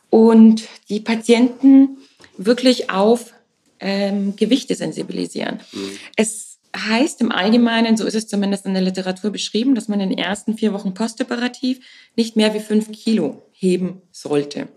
[0.09, 1.97] Und die Patienten
[2.38, 3.33] wirklich auf
[3.79, 5.61] ähm, Gewichte sensibilisieren.
[5.71, 5.91] Mhm.
[6.15, 10.09] Es heißt im Allgemeinen, so ist es zumindest in der Literatur beschrieben, dass man in
[10.09, 11.79] den ersten vier Wochen postoperativ
[12.15, 14.67] nicht mehr wie fünf Kilo heben sollte.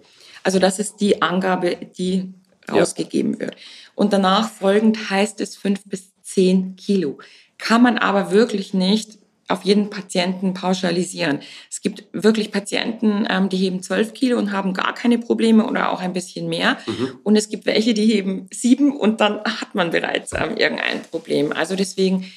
[0.42, 2.32] Also das ist die Angabe, die
[2.70, 3.40] rausgegeben ja.
[3.40, 3.56] wird.
[3.94, 7.18] Und danach folgend heißt es fünf bis zehn Kilo.
[7.58, 11.40] Kann man aber wirklich nicht auf jeden Patienten pauschalisieren.
[11.70, 15.90] Es gibt wirklich Patienten, ähm, die heben 12 Kilo und haben gar keine Probleme oder
[15.90, 16.78] auch ein bisschen mehr.
[16.86, 17.18] Mhm.
[17.24, 21.52] Und es gibt welche, die heben sieben und dann hat man bereits ähm, irgendein Problem.
[21.52, 22.30] Also deswegen,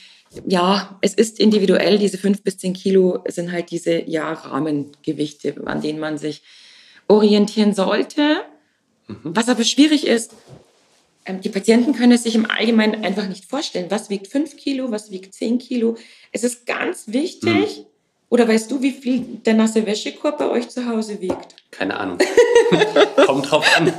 [0.47, 1.99] ja, es ist individuell.
[1.99, 6.41] Diese fünf bis zehn Kilo sind halt diese ja, Rahmengewichte, an denen man sich
[7.09, 8.37] orientieren sollte.
[9.07, 9.17] Mhm.
[9.23, 10.33] Was aber schwierig ist,
[11.27, 13.87] die Patienten können es sich im Allgemeinen einfach nicht vorstellen.
[13.89, 15.95] Was wiegt 5 Kilo, was wiegt 10 Kilo?
[16.31, 17.79] Es ist ganz wichtig.
[17.79, 17.85] Mhm.
[18.29, 21.55] Oder weißt du, wie viel der nasse Wäschekorb bei euch zu Hause wiegt?
[21.69, 22.17] Keine Ahnung.
[23.25, 23.93] Kommt drauf an.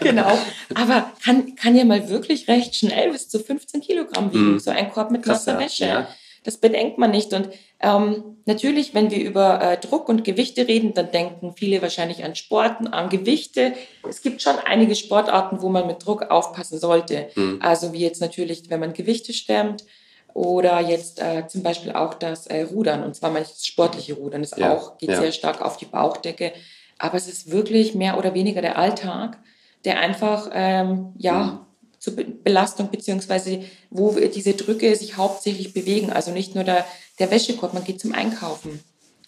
[0.00, 0.38] genau.
[0.74, 4.58] Aber kann, kann ja mal wirklich recht schnell bis zu 15 Kilogramm wiegen, mhm.
[4.60, 5.86] so ein Korb mit Krass, nasser Wäsche.
[5.86, 6.08] Ja.
[6.44, 7.32] Das bedenkt man nicht.
[7.32, 7.50] Und
[7.82, 12.34] ähm, natürlich, wenn wir über äh, Druck und Gewichte reden, dann denken viele wahrscheinlich an
[12.34, 13.74] Sporten, an Gewichte.
[14.08, 17.28] Es gibt schon einige Sportarten, wo man mit Druck aufpassen sollte.
[17.34, 17.58] Mhm.
[17.60, 19.84] Also wie jetzt natürlich, wenn man Gewichte stemmt
[20.32, 23.02] oder jetzt äh, zum Beispiel auch das äh, Rudern.
[23.02, 24.74] Und zwar manchmal das sportliche Rudern ist ja.
[24.74, 25.20] auch, geht ja.
[25.20, 26.52] sehr stark auf die Bauchdecke.
[26.98, 29.38] Aber es ist wirklich mehr oder weniger der Alltag,
[29.84, 31.58] der einfach, ähm, ja, mhm
[32.02, 36.10] zur Belastung beziehungsweise wo diese Drücke sich hauptsächlich bewegen.
[36.10, 36.84] Also nicht nur der,
[37.20, 38.80] der Wäschekorb, man geht zum Einkaufen.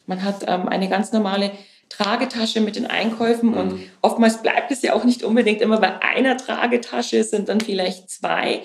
[0.07, 1.53] Man hat ähm, eine ganz normale
[1.89, 3.57] Tragetasche mit den Einkäufen mhm.
[3.57, 7.61] und oftmals bleibt es ja auch nicht unbedingt immer bei einer Tragetasche, es sind dann
[7.61, 8.63] vielleicht zwei,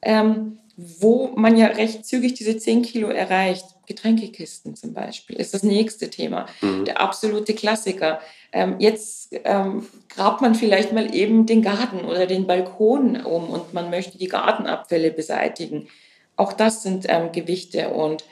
[0.00, 0.58] ähm,
[1.00, 3.64] wo man ja recht zügig diese 10 Kilo erreicht.
[3.86, 6.46] Getränkekisten zum Beispiel ist das nächste Thema.
[6.60, 6.84] Mhm.
[6.84, 8.20] Der absolute Klassiker.
[8.52, 13.74] Ähm, jetzt ähm, grabt man vielleicht mal eben den Garten oder den Balkon um und
[13.74, 15.88] man möchte die Gartenabfälle beseitigen.
[16.36, 18.24] Auch das sind ähm, Gewichte und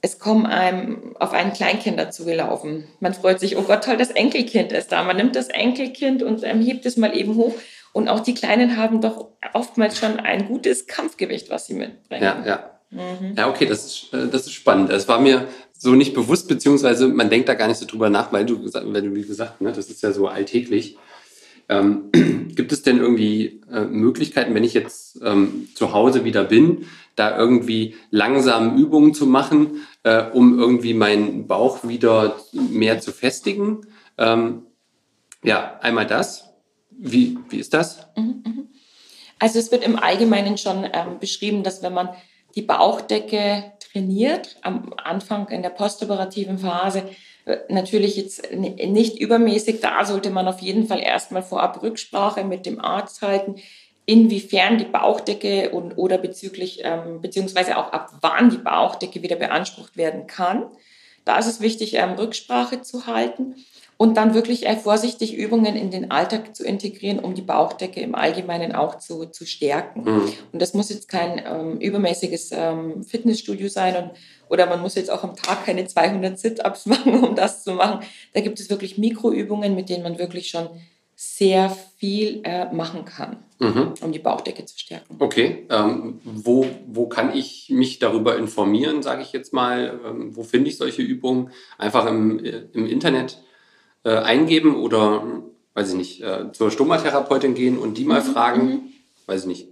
[0.00, 2.84] es kommen einem auf ein Kleinkind dazu gelaufen.
[3.00, 5.02] Man freut sich, oh Gott, toll, das Enkelkind ist da.
[5.02, 7.54] Man nimmt das Enkelkind und ähm, hebt es mal eben hoch.
[7.92, 12.22] Und auch die Kleinen haben doch oftmals schon ein gutes Kampfgewicht, was sie mitbringen.
[12.22, 12.70] Ja, ja.
[12.90, 13.34] Mhm.
[13.36, 14.90] Ja, okay, das ist, äh, das ist spannend.
[14.90, 18.32] Es war mir so nicht bewusst, beziehungsweise man denkt da gar nicht so drüber nach,
[18.32, 20.96] weil du gesagt, wenn du wie gesagt, ne, das ist ja so alltäglich.
[21.68, 22.10] Ähm,
[22.54, 27.36] gibt es denn irgendwie äh, Möglichkeiten, wenn ich jetzt ähm, zu Hause wieder bin, da
[27.36, 33.82] irgendwie langsam Übungen zu machen, äh, um irgendwie meinen Bauch wieder mehr zu festigen?
[34.16, 34.62] Ähm,
[35.42, 36.47] ja, einmal das.
[36.98, 38.08] Wie, wie ist das?
[38.16, 38.68] Mhm, mhm.
[39.38, 42.10] Also es wird im Allgemeinen schon ähm, beschrieben, dass wenn man
[42.56, 47.04] die Bauchdecke trainiert, am Anfang in der postoperativen Phase,
[47.44, 52.66] äh, natürlich jetzt nicht übermäßig, da sollte man auf jeden Fall erstmal vorab Rücksprache mit
[52.66, 53.56] dem Arzt halten,
[54.04, 59.96] inwiefern die Bauchdecke und oder bezüglich, ähm, beziehungsweise auch ab wann die Bauchdecke wieder beansprucht
[59.96, 60.66] werden kann.
[61.24, 63.54] Da ist es wichtig, ähm, Rücksprache zu halten
[63.98, 68.14] und dann wirklich äh, vorsichtig Übungen in den Alltag zu integrieren, um die Bauchdecke im
[68.14, 70.04] Allgemeinen auch zu, zu stärken.
[70.04, 70.32] Mhm.
[70.52, 74.10] Und das muss jetzt kein ähm, übermäßiges ähm, Fitnessstudio sein und,
[74.48, 78.06] oder man muss jetzt auch am Tag keine 200 Sit-Ups machen, um das zu machen.
[78.34, 80.68] Da gibt es wirklich Mikroübungen, mit denen man wirklich schon
[81.16, 83.94] sehr viel äh, machen kann, mhm.
[84.00, 85.16] um die Bauchdecke zu stärken.
[85.18, 89.98] Okay, ähm, wo, wo kann ich mich darüber informieren, sage ich jetzt mal?
[90.06, 91.50] Ähm, wo finde ich solche Übungen?
[91.76, 93.42] Einfach im, äh, im Internet?
[94.04, 95.22] Äh, eingeben oder
[95.74, 98.32] weiß ich nicht, äh, zur Stomatherapeutin gehen und die mal mhm.
[98.32, 98.66] fragen?
[98.66, 98.80] Mhm.
[99.26, 99.68] Weiß ich nicht.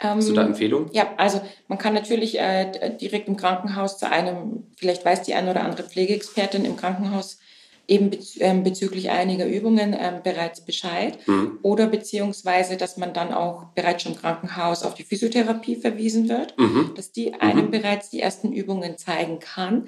[0.00, 0.90] Hast du da ähm, Empfehlungen?
[0.92, 5.50] Ja, also man kann natürlich äh, direkt im Krankenhaus zu einem, vielleicht weiß die eine
[5.50, 7.38] oder andere Pflegeexpertin im Krankenhaus
[7.88, 11.58] eben ähm, bezüglich einiger Übungen ähm, bereits Bescheid mhm.
[11.62, 16.56] oder beziehungsweise, dass man dann auch bereits schon im Krankenhaus auf die Physiotherapie verwiesen wird,
[16.58, 16.92] mhm.
[16.94, 17.70] dass die einem mhm.
[17.70, 19.86] bereits die ersten Übungen zeigen kann.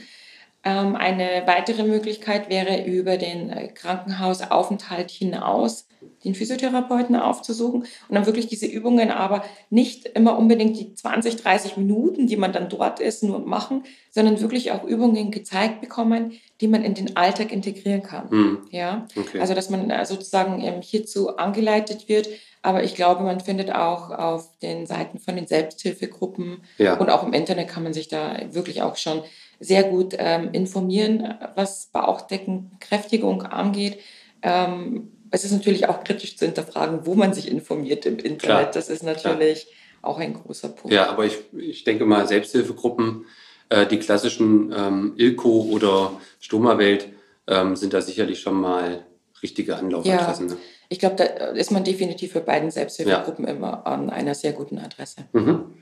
[0.62, 5.86] Ähm, eine weitere Möglichkeit wäre über den äh, Krankenhausaufenthalt hinaus
[6.24, 11.76] den Physiotherapeuten aufzusuchen und dann wirklich diese Übungen aber nicht immer unbedingt die 20, 30
[11.76, 16.68] Minuten, die man dann dort ist, nur machen, sondern wirklich auch Übungen gezeigt bekommen, die
[16.68, 18.28] man in den Alltag integrieren kann.
[18.30, 18.58] Mhm.
[18.70, 19.40] Ja, okay.
[19.40, 22.28] also dass man äh, sozusagen hierzu angeleitet wird.
[22.62, 26.98] Aber ich glaube, man findet auch auf den Seiten von den Selbsthilfegruppen ja.
[26.98, 29.22] und auch im Internet kann man sich da wirklich auch schon
[29.60, 33.98] sehr gut ähm, informieren, was Bauchdeckenkräftigung angeht.
[34.42, 38.40] Ähm, es ist natürlich auch kritisch zu hinterfragen, wo man sich informiert im Internet.
[38.40, 40.10] Klar, das ist natürlich klar.
[40.10, 40.92] auch ein großer Punkt.
[40.92, 43.26] Ja, aber ich, ich denke mal, Selbsthilfegruppen,
[43.68, 47.08] äh, die klassischen ähm, Ilko oder Stoma-Welt
[47.46, 49.04] ähm, sind da sicherlich schon mal
[49.42, 50.48] richtige Anlaufadressen.
[50.48, 50.54] Ja.
[50.54, 50.60] Ne?
[50.88, 53.52] Ich glaube, da ist man definitiv für beiden Selbsthilfegruppen ja.
[53.52, 55.24] immer an einer sehr guten Adresse.
[55.32, 55.74] Mhm.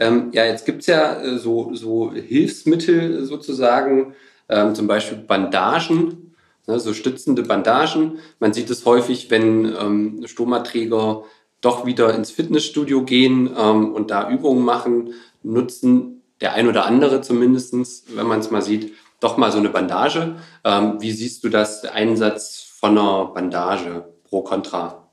[0.00, 4.14] Ähm, ja, jetzt gibt es ja äh, so, so Hilfsmittel sozusagen,
[4.48, 6.30] ähm, zum Beispiel Bandagen
[6.70, 8.18] ne, so stützende Bandagen.
[8.38, 11.24] Man sieht es häufig, wenn ähm, Stomaträger
[11.60, 17.20] doch wieder ins Fitnessstudio gehen ähm, und da Übungen machen, nutzen der ein oder andere
[17.20, 20.36] zumindest, wenn man es mal sieht, doch mal so eine Bandage.
[20.64, 25.09] Ähm, wie siehst du das, Einsatz von einer Bandage pro Contra?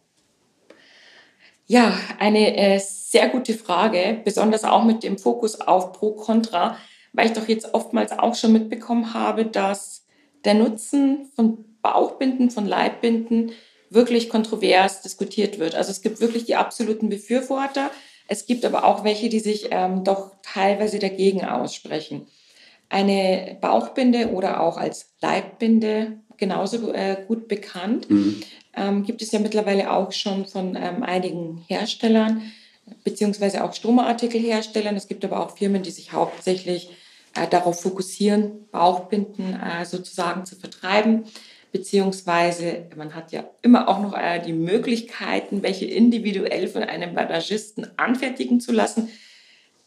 [1.68, 6.78] Ja, eine äh, sehr gute Frage, besonders auch mit dem Fokus auf Pro Contra,
[7.12, 10.06] weil ich doch jetzt oftmals auch schon mitbekommen habe, dass
[10.46, 13.52] der Nutzen von Bauchbinden, von Leibbinden
[13.90, 15.76] wirklich kontrovers diskutiert wird.
[15.76, 17.92] Also es gibt wirklich die absoluten Befürworter.
[18.28, 22.28] Es gibt aber auch welche, die sich ähm, doch teilweise dagegen aussprechen.
[22.90, 28.42] Eine Bauchbinde oder auch als Leibbinde genauso äh, gut bekannt, mhm.
[28.78, 32.42] Ähm, gibt es ja mittlerweile auch schon von ähm, einigen Herstellern,
[33.04, 34.96] beziehungsweise auch Stromartikelherstellern.
[34.96, 36.90] Es gibt aber auch Firmen, die sich hauptsächlich
[37.36, 41.26] äh, darauf fokussieren, Bauchbinden äh, sozusagen zu vertreiben.
[41.72, 47.88] Beziehungsweise man hat ja immer auch noch äh, die Möglichkeiten, welche individuell von einem Bandagisten
[47.98, 49.10] anfertigen zu lassen.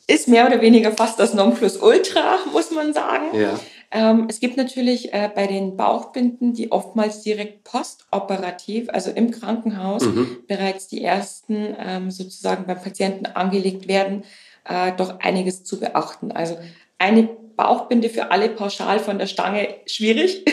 [0.07, 3.37] Ist mehr oder weniger fast das Nonplusultra, muss man sagen.
[3.38, 3.59] Ja.
[3.92, 10.05] Ähm, es gibt natürlich äh, bei den Bauchbinden, die oftmals direkt postoperativ, also im Krankenhaus,
[10.05, 10.38] mhm.
[10.46, 14.22] bereits die ersten ähm, sozusagen beim Patienten angelegt werden,
[14.64, 16.31] äh, doch einiges zu beachten.
[16.31, 16.57] Also
[16.98, 20.44] eine Bauchbinde für alle pauschal von der Stange schwierig,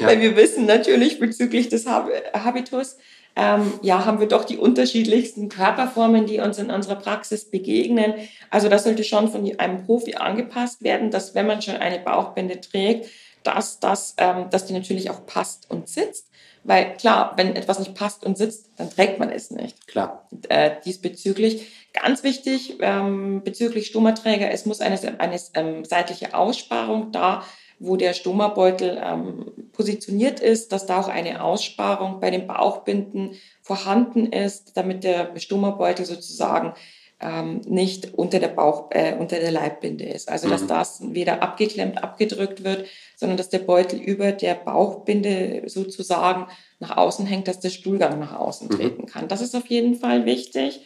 [0.00, 0.06] ja.
[0.06, 2.96] weil wir wissen natürlich bezüglich des Habitus,
[3.34, 8.14] ähm, ja, haben wir doch die unterschiedlichsten Körperformen, die uns in unserer Praxis begegnen.
[8.50, 12.60] Also das sollte schon von einem Profi angepasst werden, dass wenn man schon eine Bauchbinde
[12.60, 13.08] trägt,
[13.42, 16.28] dass, das, ähm, dass die natürlich auch passt und sitzt.
[16.64, 19.88] Weil klar, wenn etwas nicht passt und sitzt, dann trägt man es nicht.
[19.88, 20.28] Klar.
[20.48, 21.72] Äh, diesbezüglich.
[21.92, 27.44] Ganz wichtig ähm, bezüglich Stomaträger, es muss eine, eine ähm, seitliche Aussparung da,
[27.82, 34.26] wo der Stomabeutel ähm, positioniert ist, dass da auch eine Aussparung bei den Bauchbinden vorhanden
[34.26, 36.74] ist, damit der Stomabeutel sozusagen
[37.20, 40.28] ähm, nicht unter der Bauch, äh, unter der Leibbinde ist.
[40.28, 40.68] Also dass mhm.
[40.68, 46.46] das weder abgeklemmt, abgedrückt wird, sondern dass der Beutel über der Bauchbinde sozusagen
[46.78, 48.76] nach außen hängt, dass der Stuhlgang nach außen mhm.
[48.76, 49.28] treten kann.
[49.28, 50.82] Das ist auf jeden Fall wichtig.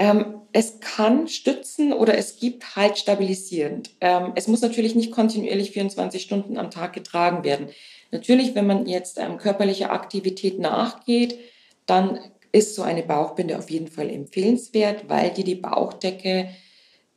[0.00, 3.90] Ähm, es kann stützen oder es gibt halt stabilisierend.
[4.00, 7.68] Ähm, es muss natürlich nicht kontinuierlich 24 Stunden am Tag getragen werden.
[8.10, 11.38] Natürlich, wenn man jetzt ähm, körperlicher Aktivität nachgeht,
[11.84, 12.18] dann
[12.50, 16.48] ist so eine Bauchbinde auf jeden Fall empfehlenswert, weil die die Bauchdecke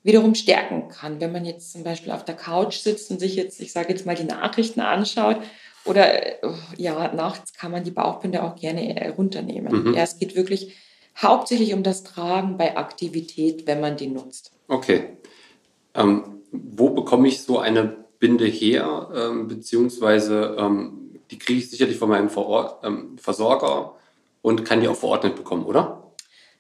[0.04, 1.22] wiederum stärken kann.
[1.22, 4.06] Wenn man jetzt zum Beispiel auf der Couch sitzt und sich jetzt, ich sage jetzt
[4.06, 5.38] mal, die Nachrichten anschaut
[5.86, 9.86] oder äh, ja, nachts kann man die Bauchbinde auch gerne äh, runternehmen.
[9.86, 9.94] Mhm.
[9.94, 10.76] Ja, es geht wirklich
[11.22, 14.52] hauptsächlich um das Tragen bei Aktivität, wenn man die nutzt.
[14.68, 15.18] Okay.
[15.94, 19.10] Ähm, wo bekomme ich so eine Binde her?
[19.16, 23.96] Ähm, beziehungsweise ähm, die kriege ich sicherlich von meinem Vor ähm, Versorger
[24.42, 26.12] und kann die auch verordnet bekommen, oder?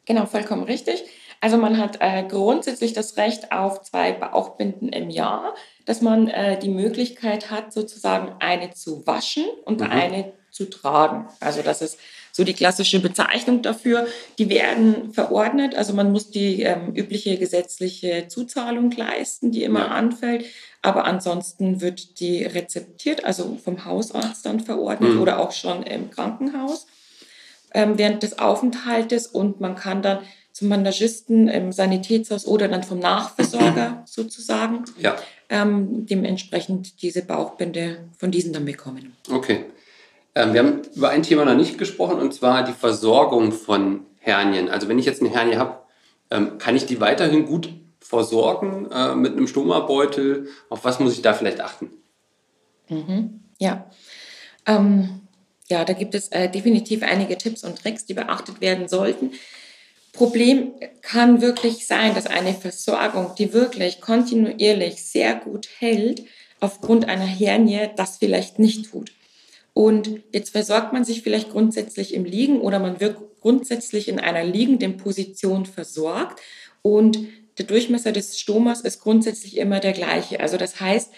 [0.05, 1.03] Genau, vollkommen richtig.
[1.41, 5.55] Also man hat äh, grundsätzlich das Recht auf zwei Bauchbinden im Jahr,
[5.85, 9.87] dass man äh, die Möglichkeit hat, sozusagen eine zu waschen und mhm.
[9.87, 11.27] eine zu tragen.
[11.41, 11.99] Also das ist
[12.35, 14.07] so die klassische Bezeichnung dafür.
[14.39, 19.87] Die werden verordnet, also man muss die ähm, übliche gesetzliche Zuzahlung leisten, die immer ja.
[19.89, 20.45] anfällt.
[20.81, 25.21] Aber ansonsten wird die rezeptiert, also vom Hausarzt dann verordnet mhm.
[25.21, 26.87] oder auch schon im Krankenhaus.
[27.73, 30.19] ähm, während des Aufenthaltes und man kann dann
[30.51, 35.15] zum Mandagisten im Sanitätshaus oder dann vom Nachversorger sozusagen ja.
[35.49, 39.15] ähm, dementsprechend diese Bauchbinde von diesen dann bekommen.
[39.31, 39.65] Okay.
[40.35, 44.69] Ähm, wir haben über ein Thema noch nicht gesprochen und zwar die Versorgung von Hernien.
[44.69, 45.79] Also wenn ich jetzt eine Hernie habe,
[46.31, 47.69] ähm, kann ich die weiterhin gut
[47.99, 50.47] versorgen äh, mit einem Stomabeutel?
[50.69, 51.91] Auf was muss ich da vielleicht achten?
[52.89, 53.41] Mhm.
[53.59, 53.89] Ja.
[54.65, 55.21] Ähm,
[55.69, 59.31] ja, da gibt es äh, definitiv einige Tipps und Tricks, die beachtet werden sollten.
[60.11, 66.23] Problem kann wirklich sein, dass eine Versorgung, die wirklich kontinuierlich sehr gut hält,
[66.59, 69.11] aufgrund einer Hernie das vielleicht nicht tut.
[69.73, 74.43] Und jetzt versorgt man sich vielleicht grundsätzlich im Liegen oder man wird grundsätzlich in einer
[74.43, 76.41] liegenden Position versorgt
[76.81, 80.39] und der Durchmesser des Stomas ist grundsätzlich immer der gleiche.
[80.39, 81.11] Also das heißt,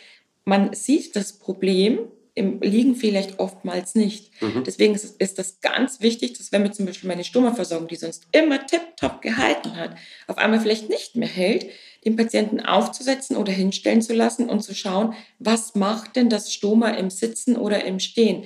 [0.43, 1.99] man sieht das Problem
[2.35, 4.29] im Liegen vielleicht oftmals nicht.
[4.41, 4.63] Mhm.
[4.65, 8.27] Deswegen ist, ist, das ganz wichtig, dass wenn mir zum Beispiel meine Stomaversorgung, die sonst
[8.33, 9.95] immer tiptop gehalten hat,
[10.27, 11.67] auf einmal vielleicht nicht mehr hält,
[12.03, 16.89] den Patienten aufzusetzen oder hinstellen zu lassen und zu schauen, was macht denn das Stoma
[16.89, 18.43] im Sitzen oder im Stehen.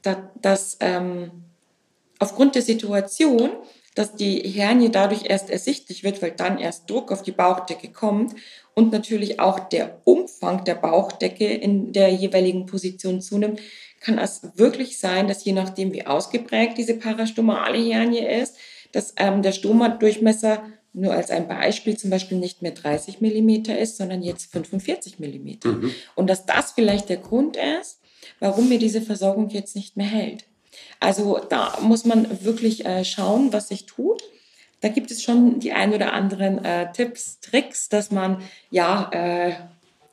[0.00, 1.30] Das, das ähm,
[2.18, 3.50] aufgrund der Situation
[3.96, 8.34] dass die Hernie dadurch erst ersichtlich wird, weil dann erst Druck auf die Bauchdecke kommt
[8.76, 13.60] und natürlich auch der Umfang der Bauchdecke in der jeweiligen Position zunimmt,
[14.00, 18.56] kann es wirklich sein, dass je nachdem, wie ausgeprägt diese parastomale Hernie ist,
[18.92, 20.62] dass ähm, der Stoma-Durchmesser
[20.92, 25.72] nur als ein Beispiel zum Beispiel nicht mehr 30 Millimeter ist, sondern jetzt 45 Millimeter.
[25.72, 25.90] Mhm.
[26.14, 28.00] Und dass das vielleicht der Grund ist,
[28.40, 30.44] warum mir diese Versorgung jetzt nicht mehr hält.
[31.00, 34.22] Also da muss man wirklich äh, schauen, was sich tut.
[34.80, 39.54] Da gibt es schon die ein oder anderen äh, Tipps, Tricks, dass man ja äh,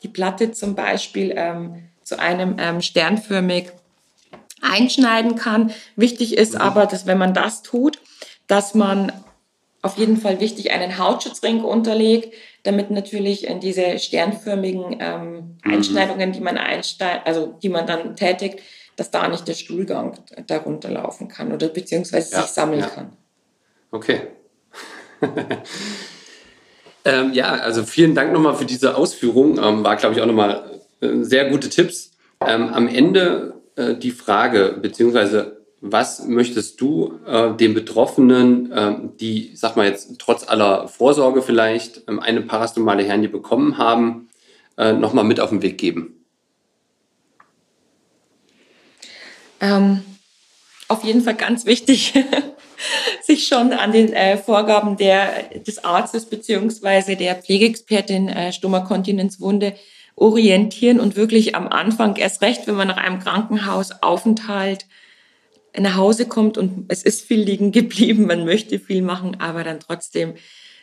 [0.04, 3.72] die Platte zum Beispiel ähm, zu einem ähm, sternförmig
[4.62, 5.72] einschneiden kann.
[5.96, 8.00] Wichtig ist aber, dass wenn man das tut,
[8.48, 9.12] dass man
[9.82, 12.34] auf jeden Fall wichtig einen Hautschutzring unterlegt,
[12.64, 15.34] damit natürlich in diese sternförmigen ähm,
[15.64, 15.74] mhm.
[15.74, 18.62] Einschneidungen, die man einsteigt, also die man dann tätigt,
[18.96, 22.88] dass da nicht der Stuhlgang darunter laufen kann oder beziehungsweise ja, sich sammeln ja.
[22.88, 23.18] kann.
[23.92, 24.22] Okay.
[27.06, 29.58] ähm, ja, also vielen Dank nochmal für diese Ausführung.
[29.58, 32.12] Ähm, war, glaube ich, auch nochmal äh, sehr gute Tipps.
[32.46, 39.52] Ähm, am Ende äh, die Frage, beziehungsweise was möchtest du äh, den Betroffenen, äh, die,
[39.54, 44.30] sag mal jetzt, trotz aller Vorsorge vielleicht ähm, eine parastomale Hernie bekommen haben,
[44.78, 46.24] äh, nochmal mit auf den Weg geben?
[49.60, 50.04] Ähm,
[50.88, 52.14] auf jeden Fall ganz wichtig,
[53.22, 59.74] sich schon an den äh, Vorgaben der, des Arztes beziehungsweise der Pflegeexpertin äh, Stommerkontinenzwunde
[60.16, 64.86] orientieren und wirklich am Anfang, erst recht, wenn man nach einem Krankenhausaufenthalt
[65.78, 69.80] nach Hause kommt und es ist viel liegen geblieben, man möchte viel machen, aber dann
[69.80, 70.36] trotzdem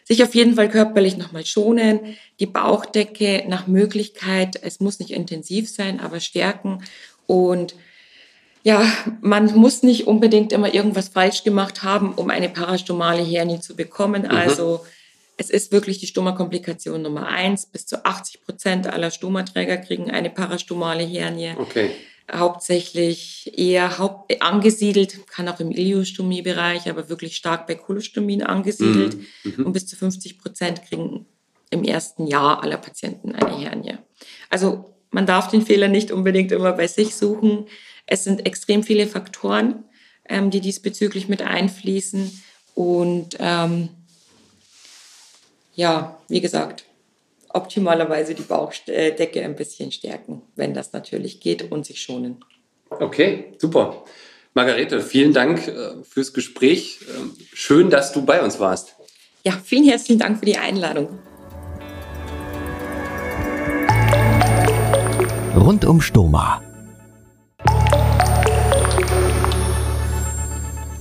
[0.05, 2.01] sich auf jeden Fall körperlich nochmal schonen,
[2.41, 6.83] die Bauchdecke nach Möglichkeit, es muss nicht intensiv sein, aber stärken
[7.27, 7.77] und
[8.63, 8.87] ja,
[9.21, 14.23] man muss nicht unbedingt immer irgendwas falsch gemacht haben, um eine parastomale Hernie zu bekommen.
[14.23, 14.31] Mhm.
[14.31, 14.85] Also
[15.37, 17.65] es ist wirklich die Stoma-Komplikation Nummer eins.
[17.67, 21.55] Bis zu 80 Prozent aller Stomaträger kriegen eine parastomale Hernie.
[21.57, 21.91] Okay.
[22.31, 29.17] Hauptsächlich eher haupt angesiedelt, kann auch im Iliostomie-Bereich, aber wirklich stark bei Kolostomien angesiedelt.
[29.17, 29.55] Mhm.
[29.57, 29.67] Mhm.
[29.67, 31.27] Und bis zu 50 Prozent kriegen
[31.71, 33.97] im ersten Jahr aller Patienten eine Hernie.
[34.51, 37.67] Also man darf den Fehler nicht unbedingt immer bei sich suchen.
[38.11, 39.85] Es sind extrem viele Faktoren,
[40.29, 42.43] ähm, die diesbezüglich mit einfließen.
[42.75, 43.89] Und ähm,
[45.75, 46.85] ja, wie gesagt,
[47.49, 52.45] optimalerweise die Bauchdecke ein bisschen stärken, wenn das natürlich geht und sich schonen.
[52.91, 54.05] Okay, super.
[54.55, 56.99] Margarete, vielen Dank äh, fürs Gespräch.
[57.17, 58.97] Ähm, schön, dass du bei uns warst.
[59.45, 61.21] Ja, vielen herzlichen Dank für die Einladung.
[65.55, 66.61] Rund um Stoma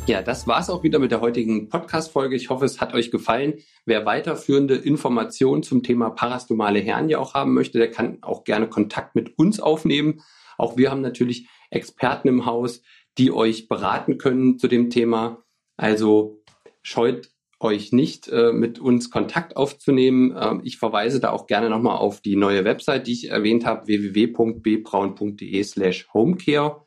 [0.09, 2.35] Ja, das war's auch wieder mit der heutigen Podcast-Folge.
[2.35, 3.59] Ich hoffe, es hat euch gefallen.
[3.85, 9.13] Wer weiterführende Informationen zum Thema parastomale Hernie auch haben möchte, der kann auch gerne Kontakt
[9.13, 10.21] mit uns aufnehmen.
[10.57, 12.81] Auch wir haben natürlich Experten im Haus,
[13.19, 15.43] die euch beraten können zu dem Thema.
[15.77, 16.41] Also
[16.81, 17.29] scheut
[17.59, 20.35] euch nicht, äh, mit uns Kontakt aufzunehmen.
[20.35, 23.85] Ähm, ich verweise da auch gerne nochmal auf die neue Website, die ich erwähnt habe,
[23.85, 26.83] www.bbraun.de slash homecare.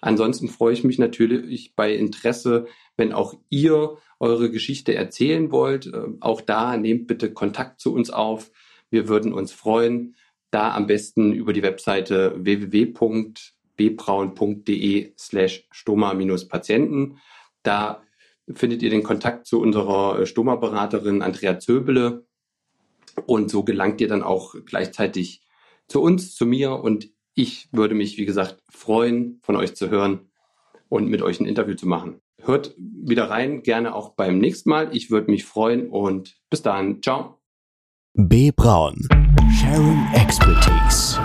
[0.00, 5.86] Ansonsten freue ich mich natürlich bei Interesse, wenn auch ihr eure Geschichte erzählen wollt.
[5.86, 8.50] Äh, auch da nehmt bitte Kontakt zu uns auf.
[8.90, 10.16] Wir würden uns freuen.
[10.50, 13.52] Da am besten über die Webseite www.bbraun.de
[15.16, 17.18] slash stoma-patienten.
[17.62, 18.02] Da
[18.52, 22.26] findet ihr den Kontakt zu unserer Stoma-Beraterin Andrea Zöbele.
[23.26, 25.42] Und so gelangt ihr dann auch gleichzeitig
[25.86, 26.72] zu uns, zu mir.
[26.72, 30.30] Und ich würde mich, wie gesagt, freuen, von euch zu hören
[30.88, 32.20] und mit euch ein Interview zu machen.
[32.42, 34.94] Hört wieder rein, gerne auch beim nächsten Mal.
[34.96, 37.02] Ich würde mich freuen und bis dann.
[37.02, 37.38] Ciao.
[38.14, 38.50] B.
[38.50, 39.06] Braun.
[39.60, 41.20] Sharing Expertise.